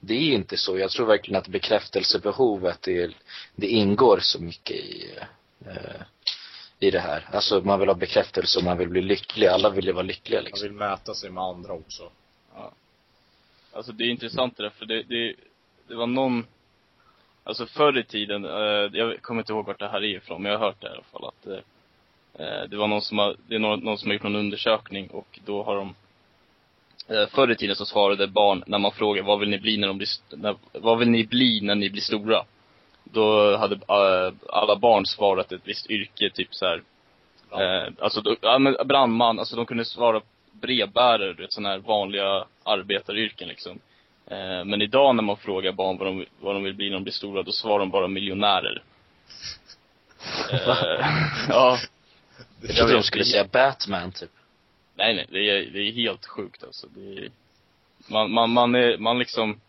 det 0.00 0.14
är 0.14 0.34
inte 0.34 0.56
så. 0.56 0.78
Jag 0.78 0.90
tror 0.90 1.06
verkligen 1.06 1.38
att 1.38 1.48
bekräftelsebehovet, 1.48 2.82
det, 2.82 3.10
det 3.56 3.66
ingår 3.66 4.18
så 4.22 4.42
mycket 4.42 4.76
i, 4.76 5.14
eh, 5.66 6.02
i 6.80 6.90
det 6.90 7.00
här. 7.00 7.28
Alltså 7.32 7.60
man 7.60 7.80
vill 7.80 7.88
ha 7.88 7.94
bekräftelse 7.94 8.58
och 8.58 8.64
man 8.64 8.78
vill 8.78 8.88
bli 8.88 9.00
lycklig. 9.00 9.46
Alla 9.46 9.70
vill 9.70 9.86
ju 9.86 9.92
vara 9.92 10.02
lyckliga 10.02 10.40
Man 10.40 10.44
liksom. 10.44 10.68
vill 10.68 10.76
mäta 10.76 11.14
sig 11.14 11.30
med 11.30 11.44
andra 11.44 11.72
också. 11.72 12.10
Ja. 12.54 12.72
Alltså 13.72 13.92
det 13.92 14.04
är 14.04 14.08
intressant 14.08 14.56
det 14.56 14.62
där, 14.62 14.70
för 14.70 14.86
det, 14.86 15.02
det, 15.02 15.34
det 15.88 15.94
var 15.94 16.06
någon, 16.06 16.46
alltså 17.44 17.66
förr 17.66 17.98
i 17.98 18.04
tiden, 18.04 18.44
eh, 18.44 18.90
jag 18.92 19.22
kommer 19.22 19.40
inte 19.40 19.52
ihåg 19.52 19.66
vart 19.66 19.78
det 19.78 19.88
här 19.88 20.04
är 20.04 20.16
ifrån, 20.16 20.42
men 20.42 20.52
jag 20.52 20.58
har 20.58 20.66
hört 20.66 20.80
det 20.80 20.86
i 20.86 20.90
alla 20.90 21.02
fall 21.02 21.24
att 21.24 21.46
eh, 21.46 22.46
eh, 22.46 22.68
det 22.68 22.76
var 22.76 22.86
någon 22.86 23.02
som 23.02 23.18
har, 23.18 23.36
det 23.48 23.54
är 23.54 23.58
någon, 23.58 23.80
någon 23.80 23.98
som 23.98 24.08
har 24.08 24.14
gjort 24.14 24.22
någon 24.22 24.36
undersökning 24.36 25.08
och 25.08 25.40
då 25.44 25.62
har 25.62 25.76
de 25.76 25.94
eh, 27.08 27.28
Förr 27.28 27.50
i 27.50 27.56
tiden 27.56 27.76
så 27.76 27.86
svarade 27.86 28.26
barn 28.26 28.64
när 28.66 28.78
man 28.78 28.92
frågar 28.92 29.22
vad 29.22 29.40
vill 29.40 29.48
ni 29.48 29.58
bli 29.58 29.76
när 29.76 29.88
de 29.88 29.98
blir, 29.98 30.08
när, 30.30 30.56
vad 30.72 30.98
vill 30.98 31.10
ni 31.10 31.26
bli 31.26 31.60
när 31.60 31.74
ni 31.74 31.90
blir 31.90 32.02
stora? 32.02 32.44
Då 33.12 33.56
hade 33.56 33.74
eh, 33.74 34.34
alla 34.48 34.76
barn 34.76 35.06
svarat 35.06 35.52
ett 35.52 35.60
visst 35.64 35.90
yrke, 35.90 36.30
typ 36.30 36.54
så 36.54 36.66
här. 36.66 36.82
Eh, 37.52 37.92
alltså, 37.98 38.20
då, 38.20 38.36
ja, 38.40 38.58
men 38.58 38.76
brandman, 38.84 39.38
alltså 39.38 39.56
de 39.56 39.66
kunde 39.66 39.84
svara 39.84 40.20
brevbärare, 40.52 41.32
du 41.32 41.42
vet 41.42 41.52
sådana 41.52 41.68
här 41.68 41.78
vanliga 41.78 42.44
arbetaryrken 42.64 43.48
liksom. 43.48 43.78
Eh, 44.26 44.64
men 44.64 44.82
idag 44.82 45.16
när 45.16 45.22
man 45.22 45.36
frågar 45.36 45.72
barn 45.72 45.98
vad 45.98 46.08
de, 46.08 46.26
vad 46.40 46.54
de 46.54 46.62
vill 46.62 46.74
bli 46.74 46.86
när 46.88 46.96
de 46.96 47.02
blir 47.02 47.12
stora, 47.12 47.42
då 47.42 47.52
svarar 47.52 47.78
de 47.78 47.90
bara 47.90 48.08
miljonärer. 48.08 48.82
Eh, 50.52 51.06
ja. 51.48 51.78
Jag 52.60 52.76
trodde 52.76 52.92
de 52.92 53.02
skulle 53.02 53.24
säga 53.24 53.44
Batman 53.52 54.12
typ. 54.12 54.30
Nej 54.94 55.14
nej, 55.14 55.26
det 55.30 55.50
är, 55.50 55.70
det 55.70 55.78
är 55.78 55.92
helt 55.92 56.26
sjukt 56.26 56.64
alltså. 56.64 56.86
Det 56.86 57.18
är, 57.18 57.30
man, 58.08 58.30
man, 58.30 58.50
man 58.50 58.74
är, 58.74 58.98
man 58.98 59.18
liksom, 59.18 59.60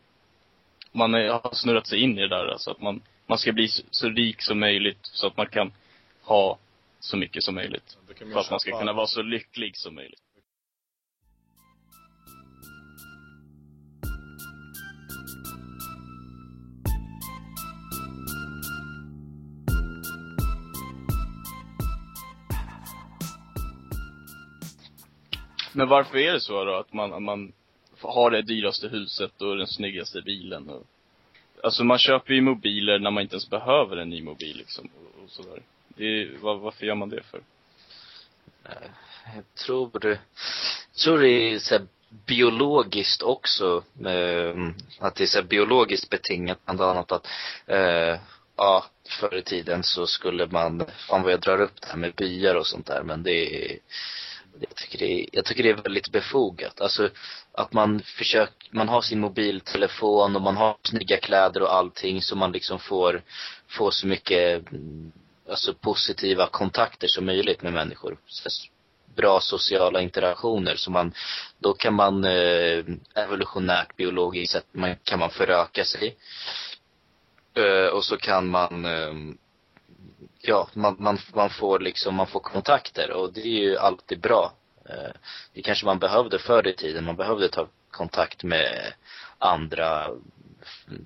man 0.91 1.13
är, 1.13 1.29
har 1.29 1.53
snurrat 1.53 1.87
sig 1.87 1.99
in 1.99 2.17
i 2.17 2.21
det 2.21 2.27
där 2.27 2.47
alltså. 2.47 2.71
Att 2.71 2.81
man, 2.81 3.01
man 3.27 3.37
ska 3.37 3.53
bli 3.53 3.67
så, 3.67 3.83
så 3.91 4.09
rik 4.09 4.41
som 4.41 4.59
möjligt 4.59 4.99
så 5.01 5.27
att 5.27 5.37
man 5.37 5.47
kan 5.47 5.71
ha 6.21 6.57
så 6.99 7.17
mycket 7.17 7.43
som 7.43 7.55
möjligt. 7.55 7.97
För 8.33 8.39
att 8.39 8.51
man 8.51 8.59
ska 8.59 8.79
kunna 8.79 8.93
vara 8.93 9.07
så 9.07 9.21
lycklig 9.21 9.77
som 9.77 9.95
möjligt. 9.95 10.21
Men 25.73 25.89
varför 25.89 26.17
är 26.17 26.33
det 26.33 26.41
så 26.41 26.63
då? 26.63 26.75
Att 26.75 26.93
man, 26.93 27.23
man 27.23 27.53
har 28.01 28.31
det 28.31 28.41
dyraste 28.41 28.87
huset 28.87 29.41
och 29.41 29.57
den 29.57 29.67
snyggaste 29.67 30.21
bilen 30.21 30.69
och 30.69 30.87
alltså 31.63 31.83
man 31.83 31.97
köper 31.97 32.33
ju 32.33 32.41
mobiler 32.41 32.99
när 32.99 33.11
man 33.11 33.23
inte 33.23 33.35
ens 33.35 33.49
behöver 33.49 33.97
en 33.97 34.09
ny 34.09 34.21
mobil 34.21 34.57
liksom, 34.57 34.89
och, 34.95 35.23
och 35.23 35.29
sådär. 35.29 35.61
Det 35.87 36.05
är, 36.05 36.37
var, 36.41 36.55
varför 36.55 36.85
gör 36.85 36.95
man 36.95 37.09
det 37.09 37.23
för? 37.23 37.41
Eh, 38.65 38.89
jag 39.35 39.43
tror, 39.65 39.91
jag 40.01 40.17
tror 41.03 41.19
det 41.19 41.29
är 41.29 41.59
så 41.59 41.75
här 41.75 41.87
biologiskt 42.09 43.21
också, 43.21 43.83
eh, 44.05 44.55
att 44.99 45.15
det 45.15 45.23
är 45.23 45.27
så 45.27 45.37
här 45.37 45.45
biologiskt 45.45 46.09
betingat 46.09 46.65
bland 46.65 46.81
annat 46.81 47.11
att, 47.11 47.27
eh, 47.65 48.19
ja, 48.55 48.85
förr 49.19 49.35
i 49.35 49.41
tiden 49.41 49.83
så 49.83 50.07
skulle 50.07 50.47
man, 50.47 50.85
fan 51.09 51.23
vad 51.23 51.31
jag 51.31 51.41
drar 51.41 51.61
upp 51.61 51.81
det 51.81 51.87
här 51.87 51.97
med 51.97 52.13
byar 52.13 52.55
och 52.55 52.67
sånt 52.67 52.85
där, 52.85 53.03
men 53.03 53.23
det 53.23 53.71
är, 53.71 53.79
jag 54.59 54.75
tycker 54.75 54.97
det 54.99 55.11
är, 55.13 55.25
jag 55.31 55.45
tycker 55.45 55.63
det 55.63 55.69
är 55.69 55.83
väldigt 55.83 56.11
befogat. 56.11 56.81
Alltså 56.81 57.09
att 57.51 57.73
man 57.73 57.99
försöker, 57.99 58.69
man 58.71 58.89
har 58.89 59.01
sin 59.01 59.19
mobiltelefon 59.19 60.35
och 60.35 60.41
man 60.41 60.57
har 60.57 60.77
snygga 60.83 61.17
kläder 61.17 61.61
och 61.61 61.73
allting 61.73 62.21
så 62.21 62.35
man 62.35 62.51
liksom 62.51 62.79
får, 62.79 63.21
får 63.67 63.91
så 63.91 64.07
mycket, 64.07 64.71
mm, 64.71 65.11
alltså 65.49 65.73
positiva 65.73 66.47
kontakter 66.47 67.07
som 67.07 67.25
möjligt 67.25 67.61
med 67.61 67.73
människor. 67.73 68.17
Så 68.27 68.49
bra 69.15 69.39
sociala 69.39 70.01
interaktioner 70.01 70.75
så 70.75 70.91
man, 70.91 71.13
då 71.59 71.73
kan 71.73 71.93
man 71.93 72.23
eh, 72.23 72.83
evolutionärt 73.15 73.95
biologiskt 73.95 74.53
sett 74.53 74.65
man, 74.71 74.95
kan 75.03 75.19
man 75.19 75.29
föröka 75.29 75.85
sig. 75.85 76.15
Eh, 77.53 77.93
och 77.93 78.05
så 78.05 78.17
kan 78.17 78.47
man 78.47 78.85
eh, 78.85 79.13
ja, 80.41 80.67
man, 80.73 80.95
man, 80.99 81.17
man 81.33 81.49
får 81.49 81.79
liksom, 81.79 82.15
man 82.15 82.27
får 82.27 82.39
kontakter 82.39 83.11
och 83.11 83.33
det 83.33 83.41
är 83.41 83.59
ju 83.61 83.77
alltid 83.77 84.19
bra. 84.19 84.53
Eh, 84.89 85.11
det 85.53 85.61
kanske 85.61 85.85
man 85.85 85.99
behövde 85.99 86.39
förr 86.39 86.67
i 86.67 86.73
tiden. 86.75 87.05
Man 87.05 87.15
behövde 87.15 87.49
ta 87.49 87.67
kontakt 87.91 88.43
med 88.43 88.93
andra 89.37 90.09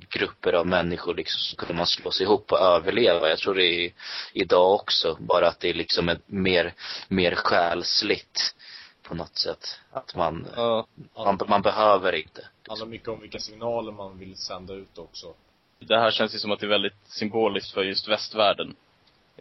grupper 0.09 0.53
av 0.53 0.67
människor 0.67 1.15
liksom, 1.15 1.39
så 1.39 1.55
kunde 1.55 1.73
man 1.73 1.87
slå 1.87 2.11
sig 2.11 2.23
ihop 2.25 2.51
och 2.51 2.59
överleva. 2.59 3.29
Jag 3.29 3.39
tror 3.39 3.55
det 3.55 3.65
är 3.85 3.93
idag 4.33 4.73
också, 4.75 5.17
bara 5.19 5.47
att 5.47 5.59
det 5.59 5.69
är 5.69 5.73
liksom 5.73 6.09
ett 6.09 6.21
mer, 6.25 6.73
mer 7.07 7.35
själsligt 7.35 8.55
på 9.03 9.15
något 9.15 9.37
sätt. 9.37 9.79
Att 9.91 10.15
man, 10.15 10.47
Ja. 10.55 10.87
man, 11.15 11.39
man 11.47 11.61
behöver 11.61 12.13
inte. 12.15 12.41
Det 12.63 12.71
handlar 12.71 12.87
mycket 12.87 13.07
om 13.07 13.19
vilka 13.21 13.39
signaler 13.39 13.91
man 13.91 14.19
vill 14.19 14.37
sända 14.37 14.73
ut 14.73 14.97
också. 14.97 15.33
Det 15.79 15.97
här 15.99 16.11
känns 16.11 16.35
ju 16.35 16.39
som 16.39 16.51
att 16.51 16.59
det 16.59 16.65
är 16.65 16.69
väldigt 16.69 17.07
symboliskt 17.07 17.71
för 17.71 17.83
just 17.83 18.07
västvärlden. 18.07 18.75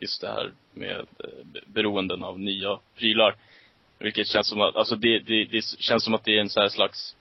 Just 0.00 0.20
det 0.20 0.28
här 0.28 0.52
med 0.72 0.96
eh, 1.00 1.44
be- 1.44 1.60
beroenden 1.66 2.24
av 2.24 2.40
nya 2.40 2.78
prylar. 2.96 3.34
Vilket 3.98 4.26
känns 4.26 4.48
som 4.48 4.60
att, 4.60 4.76
alltså 4.76 4.96
det, 4.96 5.18
det, 5.18 5.44
det 5.44 5.64
känns 5.78 6.04
som 6.04 6.14
att 6.14 6.24
det 6.24 6.36
är 6.36 6.40
en 6.40 6.50
så 6.50 6.60
här 6.60 6.68
slags 6.68 7.16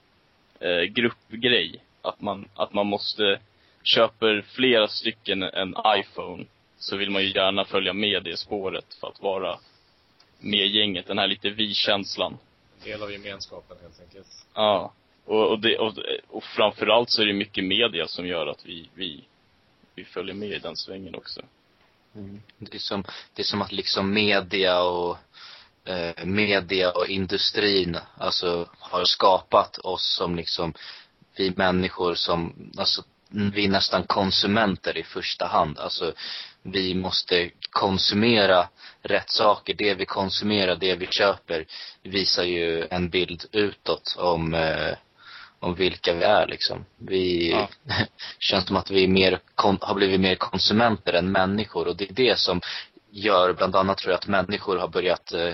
eh, 0.60 0.82
gruppgrej. 0.82 1.84
Att 2.02 2.22
man, 2.22 2.50
att 2.56 2.74
man 2.74 2.88
måste, 2.88 3.40
köper 3.84 4.42
flera 4.42 4.88
stycken 4.88 5.44
en 5.44 5.76
iPhone, 5.98 6.46
så 6.78 6.98
vill 6.98 7.10
man 7.10 7.24
ju 7.24 7.30
gärna 7.30 7.66
följa 7.66 7.94
med 7.94 8.24
det 8.24 8.38
spåret 8.38 8.94
för 9.00 9.08
att 9.08 9.22
vara 9.22 9.60
med 10.40 10.68
gänget. 10.68 11.08
Den 11.08 11.18
här 11.18 11.28
lite 11.28 11.50
vi-känslan. 11.50 12.38
En 12.84 12.92
del 12.92 13.04
av 13.04 13.12
gemenskapen 13.12 13.78
helt 13.82 14.02
enkelt. 14.02 14.28
Ja. 14.54 14.94
Och, 15.26 15.52
och, 15.52 15.60
det, 15.60 15.78
och, 15.78 15.94
och 16.28 16.44
framförallt 16.44 17.10
så 17.10 17.22
är 17.22 17.26
det 17.26 17.34
mycket 17.34 17.64
media 17.64 18.08
som 18.08 18.28
gör 18.28 18.48
att 18.48 18.66
vi, 18.66 18.90
vi, 18.94 19.24
vi 19.96 20.04
följer 20.06 20.36
med 20.36 20.50
i 20.52 20.60
den 20.60 20.76
svängen 20.76 21.16
också. 21.16 21.42
Mm. 22.16 22.42
Det 22.58 22.76
är 22.76 22.80
som, 22.80 23.04
det 23.34 23.42
är 23.42 23.46
som 23.46 23.62
att 23.62 23.72
liksom 23.72 24.14
media 24.14 24.82
och 24.82 25.18
eh, 25.86 26.26
media 26.26 26.92
och 26.92 27.08
industrin 27.08 27.98
alltså 28.18 28.70
har 28.80 29.06
skapat 29.06 29.78
oss 29.78 30.16
som 30.18 30.36
liksom 30.36 30.74
vi 31.36 31.54
människor 31.56 32.16
som, 32.16 32.72
alltså 32.78 33.04
vi 33.30 33.66
är 33.66 33.70
nästan 33.70 34.04
konsumenter 34.04 34.98
i 34.98 35.04
första 35.04 35.46
hand. 35.46 35.80
Alltså 35.80 36.14
vi 36.64 36.96
måste 36.96 37.50
konsumera 37.70 38.68
rätt 39.02 39.30
saker. 39.30 39.74
Det 39.74 39.94
vi 39.94 40.06
konsumerar, 40.06 40.76
det 40.76 40.96
vi 40.96 41.08
köper 41.08 41.66
visar 42.04 42.44
ju 42.44 42.88
en 42.90 43.10
bild 43.10 43.46
utåt 43.52 44.16
om 44.18 44.54
eh, 44.54 44.98
om 45.60 45.76
vilka 45.76 46.14
vi 46.14 46.24
är 46.24 46.48
liksom. 46.48 46.86
Vi, 46.98 47.52
Ja. 47.52 47.70
känns 48.40 48.68
som 48.68 48.76
att 48.76 48.92
vi 48.92 49.04
är 49.04 49.08
mer, 49.08 49.40
kon, 49.56 49.78
har 49.82 49.96
blivit 49.96 50.20
mer 50.20 50.36
konsumenter 50.36 51.14
än 51.14 51.32
människor 51.32 51.88
och 51.88 51.96
det 51.96 52.10
är 52.10 52.14
det 52.14 52.40
som 52.40 52.62
gör 53.12 53.54
bland 53.54 53.76
annat 53.76 53.98
tror 53.98 54.12
jag 54.12 54.18
att 54.18 54.28
människor 54.28 54.78
har 54.78 54.88
börjat 54.88 55.32
eh, 55.34 55.54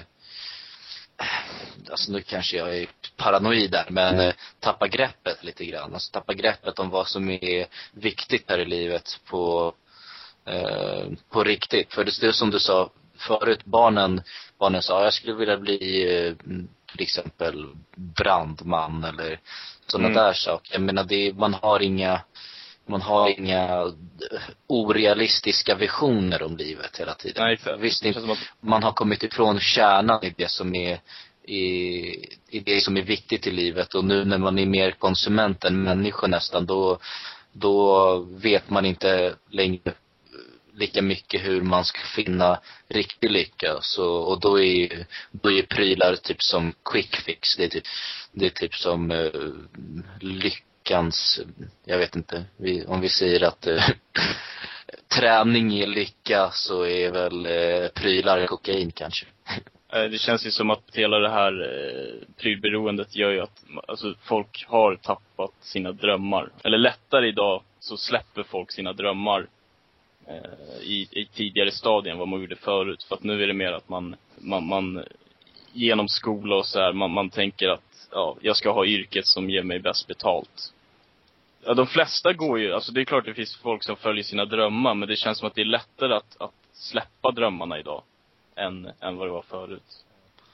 Alltså 1.91 2.11
nu 2.11 2.21
kanske 2.21 2.57
jag 2.57 2.77
är 2.77 2.87
paranoid 3.17 3.71
där 3.71 3.85
men 3.89 4.19
eh, 4.19 4.33
tappa 4.59 4.87
greppet 4.87 5.43
lite 5.43 5.65
grann. 5.65 5.93
Alltså 5.93 6.11
tappa 6.11 6.33
greppet 6.33 6.79
om 6.79 6.89
vad 6.89 7.07
som 7.07 7.29
är 7.29 7.67
viktigt 7.91 8.45
här 8.49 8.59
i 8.59 8.65
livet 8.65 9.19
på 9.29 9.73
eh, 10.45 11.07
på 11.29 11.43
riktigt. 11.43 11.93
För 11.93 12.03
det 12.03 12.23
är 12.23 12.31
som 12.31 12.51
du 12.51 12.59
sa 12.59 12.89
förut, 13.17 13.65
barnen, 13.65 14.21
barnen 14.59 14.81
sa 14.81 15.03
jag 15.03 15.13
skulle 15.13 15.33
vilja 15.33 15.57
bli 15.57 16.07
eh, 16.27 16.33
till 16.91 17.01
exempel 17.01 17.67
brandman 17.95 19.03
eller 19.03 19.39
sådana 19.87 20.09
Mm. 20.09 20.23
där 20.23 20.33
saker. 20.33 20.73
Jag 20.73 20.81
menar 20.81 21.03
det, 21.03 21.33
man 21.33 21.53
har 21.53 21.79
inga 21.79 22.21
man 22.87 23.01
har 23.01 23.29
inga 23.39 23.93
orealistiska 24.67 25.75
visioner 25.75 26.43
om 26.43 26.57
livet 26.57 26.97
hela 26.99 27.13
tiden. 27.13 27.43
Nej, 27.43 27.57
för, 27.57 27.77
Visst, 27.77 28.03
det 28.03 28.17
att, 28.17 28.37
man 28.59 28.83
har 28.83 28.91
kommit 28.91 29.23
ifrån 29.23 29.59
kärnan 29.59 30.23
i 30.23 30.33
det 30.37 30.51
som 30.51 30.75
är 30.75 30.99
i, 31.47 31.59
i 32.49 32.59
det 32.59 32.81
som 32.81 32.97
är 32.97 33.01
viktigt 33.01 33.47
i 33.47 33.51
livet 33.51 33.93
och 33.93 34.05
nu 34.05 34.25
när 34.25 34.37
man 34.37 34.59
är 34.59 34.65
mer 34.65 34.91
konsument 34.91 35.63
än 35.63 35.83
människa 35.83 36.27
nästan 36.27 36.65
då, 36.65 36.99
då 37.51 38.19
vet 38.19 38.69
man 38.69 38.85
inte 38.85 39.35
längre 39.49 39.93
lika 40.75 41.01
mycket 41.01 41.45
hur 41.45 41.61
man 41.61 41.85
ska 41.85 41.99
finna 42.15 42.59
riktig 42.89 43.31
lycka. 43.31 43.77
Så, 43.81 44.15
och 44.15 44.39
då 44.39 44.59
är 44.59 44.63
ju, 44.63 45.05
då 45.31 45.49
är 45.49 45.53
ju 45.53 45.65
prylar 45.65 46.15
typ 46.15 46.41
som 46.41 46.73
quick 46.91 47.15
fix. 47.15 47.55
Det 47.57 47.63
är 47.63 47.69
typ, 47.69 47.83
det 48.31 48.45
är 48.45 48.49
typ 48.49 48.75
som 48.75 49.11
eh, 49.11 49.31
lyckans, 50.19 51.41
jag 51.85 51.97
vet 51.97 52.15
inte, 52.15 52.45
vi, 52.57 52.85
om 52.85 53.01
vi 53.01 53.09
säger 53.09 53.43
att 53.43 53.67
eh, 53.67 53.89
träning 55.19 55.79
är 55.79 55.87
lycka 55.87 56.49
så 56.51 56.85
är 56.85 57.11
väl 57.11 57.45
eh, 57.45 57.89
prylar 57.89 58.45
kokain 58.47 58.91
kanske. 58.91 59.25
Eh, 59.93 60.03
det 60.03 60.17
känns 60.17 60.45
ju 60.45 60.51
som 60.51 60.69
att 60.69 60.83
hela 60.93 61.19
det 61.19 61.29
här 61.29 61.61
eh, 61.61 62.27
prylberoendet 62.37 63.15
gör 63.15 63.31
ju 63.31 63.41
att, 63.41 63.63
alltså 63.87 64.15
folk 64.23 64.65
har 64.67 64.95
tappat 64.95 65.51
sina 65.61 65.91
drömmar. 65.91 66.49
Eller 66.63 66.77
lättare 66.77 67.27
idag 67.27 67.63
så 67.79 67.97
släpper 67.97 68.43
folk 68.43 68.71
sina 68.71 68.93
drömmar 68.93 69.47
i, 70.81 71.07
i 71.11 71.27
tidigare 71.33 71.71
stadier 71.71 72.13
än 72.13 72.19
vad 72.19 72.27
man 72.27 72.41
gjorde 72.41 72.55
förut. 72.55 73.03
För 73.03 73.15
att 73.15 73.23
nu 73.23 73.43
är 73.43 73.47
det 73.47 73.53
mer 73.53 73.71
att 73.71 73.89
man, 73.89 74.15
man, 74.37 74.65
man 74.67 75.03
genom 75.73 76.07
skola 76.07 76.55
och 76.55 76.65
så 76.65 76.79
här, 76.79 76.93
man, 76.93 77.11
man 77.11 77.29
tänker 77.29 77.69
att 77.69 78.07
ja, 78.11 78.37
jag 78.41 78.55
ska 78.55 78.71
ha 78.71 78.85
yrket 78.85 79.27
som 79.27 79.49
ger 79.49 79.63
mig 79.63 79.79
bäst 79.79 80.07
betalt. 80.07 80.73
Ja, 81.63 81.73
de 81.73 81.87
flesta 81.87 82.33
går 82.33 82.59
ju, 82.59 82.73
alltså 82.73 82.91
det 82.91 83.01
är 83.01 83.05
klart 83.05 83.25
det 83.25 83.33
finns 83.33 83.55
folk 83.57 83.83
som 83.83 83.95
följer 83.95 84.23
sina 84.23 84.45
drömmar, 84.45 84.93
men 84.93 85.07
det 85.09 85.15
känns 85.15 85.37
som 85.37 85.47
att 85.47 85.55
det 85.55 85.61
är 85.61 85.65
lättare 85.65 86.13
att, 86.13 86.41
att 86.41 86.53
släppa 86.73 87.31
drömmarna 87.31 87.79
idag 87.79 88.03
än, 88.55 88.91
än 88.99 89.17
vad 89.17 89.27
det 89.27 89.31
var 89.31 89.41
förut. 89.41 90.05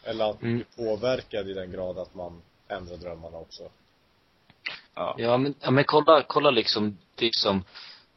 Eller 0.03 0.29
att 0.29 0.41
Mm. 0.41 0.55
bli 0.55 0.85
påverkad 0.85 1.49
i 1.49 1.53
den 1.53 1.71
grad 1.71 1.97
att 1.97 2.15
man 2.15 2.41
ändrar 2.67 2.97
drömmarna 2.97 3.37
också. 3.37 3.63
Ja. 4.95 5.15
Ja 5.17 5.37
men, 5.37 5.55
ja, 5.61 5.71
men 5.71 5.83
kolla, 5.83 6.23
kolla 6.27 6.51
liksom, 6.51 6.97
det 7.15 7.25
är 7.25 7.31
som, 7.33 7.63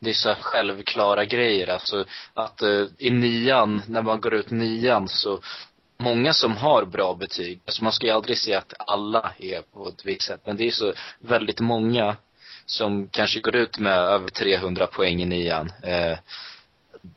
det 0.05 0.11
är 0.11 0.15
så 0.15 0.29
här 0.29 0.41
självklara 0.41 1.25
grejer. 1.25 1.69
Alltså 1.69 2.05
att 2.35 2.63
eh, 2.63 2.87
i 2.99 3.11
nian, 3.11 3.83
när 3.89 4.03
man 4.03 4.21
går 4.21 4.35
ut 4.35 4.51
nian 4.51 5.09
så, 5.09 5.41
många 5.97 6.35
som 6.35 6.57
har 6.57 6.85
bra 6.85 7.15
betyg, 7.15 7.61
alltså 7.67 7.85
man 7.85 7.93
ska 7.93 8.07
ju 8.07 8.13
aldrig 8.13 8.39
säga 8.39 8.59
att 8.59 8.75
alla 8.79 9.33
är 9.39 9.63
på 9.63 9.89
ett 9.89 10.07
visst 10.07 10.23
sätt, 10.23 10.41
men 10.45 10.57
det 10.57 10.67
är 10.67 10.71
så 10.71 10.93
väldigt 11.19 11.61
många 11.61 12.17
som 12.67 13.09
kanske 13.09 13.41
går 13.41 13.57
ut 13.57 13.79
med 13.79 13.99
över 13.99 14.29
300 14.29 14.87
poäng 14.87 15.23
i 15.23 15.25
nian. 15.25 15.73
Eh, 15.83 16.19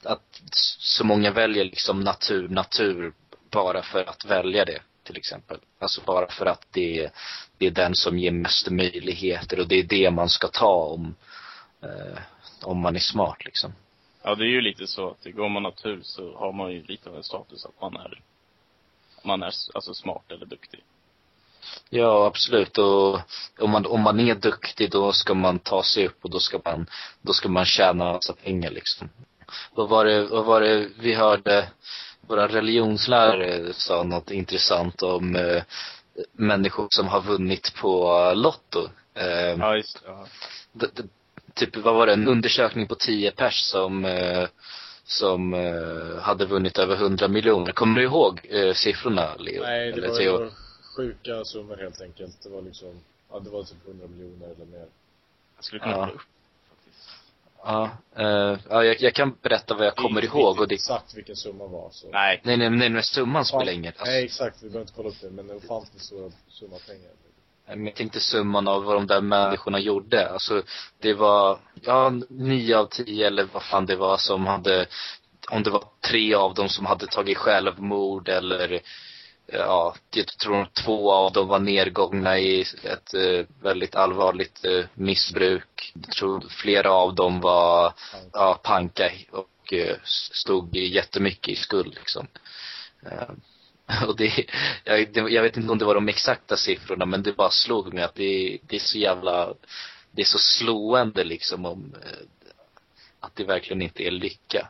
att 0.03 0.41
så 0.79 1.03
många 1.03 1.31
väljer 1.31 1.65
liksom 1.65 1.99
natur, 1.99 2.49
natur 2.49 3.13
bara 3.51 3.81
för 3.81 4.09
att 4.09 4.25
välja 4.25 4.65
det 4.65 4.79
till 5.03 5.17
exempel. 5.17 5.57
Alltså 5.79 6.01
bara 6.05 6.27
för 6.27 6.45
att 6.45 6.67
det, 6.71 7.09
det 7.57 7.65
är 7.67 7.71
den 7.71 7.95
som 7.95 8.19
ger 8.19 8.31
mest 8.31 8.69
möjligheter 8.69 9.59
och 9.59 9.67
det 9.67 9.75
är 9.75 9.83
det 9.83 10.11
man 10.11 10.29
ska 10.29 10.47
ta 10.47 10.75
om, 10.75 11.15
eh, 11.83 12.19
om 12.63 12.79
man 12.79 12.95
är 12.95 12.99
smart 12.99 13.45
liksom. 13.45 13.73
Ja, 14.23 14.35
det 14.35 14.43
är 14.43 14.49
ju 14.49 14.61
lite 14.61 14.87
så 14.87 15.09
att 15.09 15.33
går 15.33 15.49
man 15.49 15.63
natur 15.63 15.99
så 16.03 16.37
har 16.37 16.51
man 16.51 16.71
ju 16.71 16.83
lite 16.83 17.09
av 17.09 17.15
en 17.15 17.23
status 17.23 17.65
att 17.65 17.81
man 17.81 17.95
är, 17.95 18.21
man 19.23 19.43
är 19.43 19.53
alltså 19.73 19.93
smart 19.93 20.31
eller 20.31 20.45
duktig. 20.45 20.83
Ja, 21.89 22.25
absolut. 22.25 22.77
Och 22.77 23.19
om 23.59 23.69
man, 23.71 23.85
om 23.85 24.01
man 24.01 24.19
är 24.19 24.35
duktig 24.35 24.91
då 24.91 25.11
ska 25.11 25.33
man 25.33 25.59
ta 25.59 25.83
sig 25.83 26.07
upp 26.07 26.25
och 26.25 26.29
då 26.29 26.39
ska 26.39 26.59
man, 26.65 26.87
då 27.21 27.33
ska 27.33 27.49
man 27.49 27.65
tjäna 27.65 28.13
massa 28.13 28.33
pengar 28.33 28.71
liksom. 28.71 29.09
Vad 29.73 29.89
var 29.89 30.05
det, 30.05 30.25
vad 30.25 30.45
var 30.45 30.61
det 30.61 30.89
vi 30.99 31.13
hörde, 31.13 31.69
våra 32.21 32.47
religionslärare 32.47 33.73
sa 33.73 34.03
något 34.03 34.31
intressant 34.31 35.01
om 35.01 35.35
eh, 35.35 35.63
människor 36.31 36.87
som 36.89 37.07
har 37.07 37.21
vunnit 37.21 37.75
på 37.75 38.31
Lotto. 38.35 38.89
Eh, 39.13 39.59
Ja, 39.59 39.75
just 39.75 40.03
ja. 40.05 40.25
Typ, 41.57 41.75
vad 41.77 41.95
var 41.95 42.07
det, 42.07 42.13
en 42.13 42.27
undersökning 42.27 42.87
på 42.87 42.95
10 42.95 43.31
pers 43.31 43.53
som, 43.63 44.05
eh, 44.05 44.47
som 45.03 45.53
eh, 45.53 46.21
hade 46.21 46.45
vunnit 46.45 46.77
över 46.77 46.95
100 46.95 47.27
miljoner. 47.27 47.71
Kommer 47.71 47.95
du 47.95 48.03
ihåg 48.03 48.39
eh, 48.49 48.73
siffrorna, 48.73 49.35
Leo? 49.35 49.61
Nej, 49.63 49.91
det 49.91 49.97
Eller 49.97 50.07
var 50.07 50.17
Theo? 50.17 50.43
ju 50.43 50.49
sjuka 50.97 51.43
summor 51.45 51.77
helt 51.77 52.01
enkelt. 52.01 52.43
Det 52.43 52.49
var 52.49 52.61
liksom, 52.61 52.99
ja 53.31 53.39
det 53.39 53.49
var 53.49 53.63
typ 53.63 53.87
100 53.87 54.07
miljoner 54.07 54.45
eller 54.55 54.65
mer. 54.65 54.85
Jag 55.55 55.63
skulle 55.65 55.79
kunna 55.79 55.91
Ja. 55.93 55.99
kolla 55.99 56.13
upp 56.13 56.21
faktiskt. 56.69 57.09
Ja, 57.63 57.89
eh, 58.15 58.59
ja 58.69 58.83
jag, 58.83 59.01
jag 59.01 59.13
kan 59.13 59.35
berätta 59.41 59.75
vad 59.75 59.85
jag 59.85 59.95
kommer 59.95 60.21
Inte- 60.23 60.37
ihåg 60.37 60.51
inte 60.53 60.61
och 60.61 60.67
det, 60.67 60.75
exakt 60.75 61.17
vilken 61.17 61.35
summa 61.35 61.67
var 61.67 61.89
så. 61.91 62.09
Nej. 62.11 62.41
nej, 62.43 62.57
nej, 62.57 62.69
nej, 62.69 62.89
men 62.89 63.03
summan 63.03 63.45
spelar 63.45 63.71
ingen 63.71 63.93
alltså, 63.97 64.05
Nej, 64.05 64.25
exakt. 64.25 64.57
Vi 64.63 64.67
behöver 64.69 64.81
inte 64.81 64.93
kolla 64.95 65.09
upp 65.09 65.21
det, 65.21 65.29
men 65.29 65.49
en 65.49 65.57
ofantligt 65.57 66.03
stor 66.03 66.31
summa 66.49 66.75
pengar. 66.87 67.11
Men 67.67 67.85
jag 67.85 67.95
tänkte 67.95 68.19
summan 68.19 68.67
av 68.67 68.83
vad 68.83 68.95
de 68.95 69.07
där 69.07 69.21
människorna 69.21 69.79
gjorde. 69.79 70.29
Alltså, 70.29 70.63
det 70.99 71.13
var, 71.13 71.59
ja, 71.81 72.13
nio 72.29 72.77
av 72.77 72.85
tio 72.85 73.27
eller 73.27 73.47
vad 73.53 73.63
fan 73.63 73.85
det 73.85 73.95
var 73.95 74.17
som 74.17 74.45
hade, 74.45 74.85
om 75.51 75.63
det 75.63 75.69
var 75.69 75.83
tre 76.09 76.33
av 76.33 76.53
dem 76.53 76.69
som 76.69 76.85
hade 76.85 77.07
tagit 77.07 77.37
självmord 77.37 78.29
eller, 78.29 78.81
ja, 79.45 79.95
jag 80.11 80.27
tror 80.27 80.67
två 80.85 81.11
av 81.11 81.31
dem 81.31 81.47
var 81.47 81.59
nedgångna 81.59 82.39
i 82.39 82.61
ett 82.61 83.13
eh, 83.13 83.45
väldigt 83.61 83.95
allvarligt 83.95 84.65
eh, 84.65 84.85
missbruk. 84.93 85.93
Jag 85.93 86.11
tror 86.11 86.43
flera 86.49 86.91
av 86.91 87.15
dem 87.15 87.41
var, 87.41 87.93
ja, 88.33 88.59
panka 88.63 89.11
och 89.31 89.73
eh, 89.73 89.95
stod 90.31 90.75
jättemycket 90.75 91.49
i 91.49 91.55
skuld 91.55 91.95
liksom. 91.95 92.27
Eh, 93.05 93.29
Och 94.07 94.15
det, 94.17 94.45
jag, 94.83 95.13
det, 95.13 95.19
jag 95.19 95.43
vet 95.43 95.57
inte 95.57 95.71
om 95.71 95.77
det 95.77 95.85
var 95.85 95.95
de 95.95 96.09
exakta 96.09 96.57
siffrorna 96.57 97.05
men 97.05 97.23
det 97.23 97.33
bara 97.33 97.49
slog 97.49 97.93
mig 97.93 98.03
att 98.03 98.15
det, 98.15 98.57
det 98.67 98.75
är 98.75 98.79
så 98.79 98.97
jävla, 98.97 99.53
det 100.11 100.21
är 100.21 100.25
så 100.25 100.39
slående 100.39 101.23
liksom 101.23 101.65
om 101.65 101.95
eh, 102.03 102.27
att 103.19 103.35
det 103.35 103.43
verkligen 103.43 103.81
inte 103.81 104.03
är 104.03 104.11
lycka. 104.11 104.69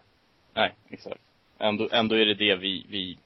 Nej, 0.54 0.76
exakt. 0.90 1.22
Ändå, 1.60 1.90
ändå 1.92 2.16
är 2.16 2.26
det 2.26 2.34
det 2.34 2.56
vi, 2.56 2.86
vi 2.90 3.18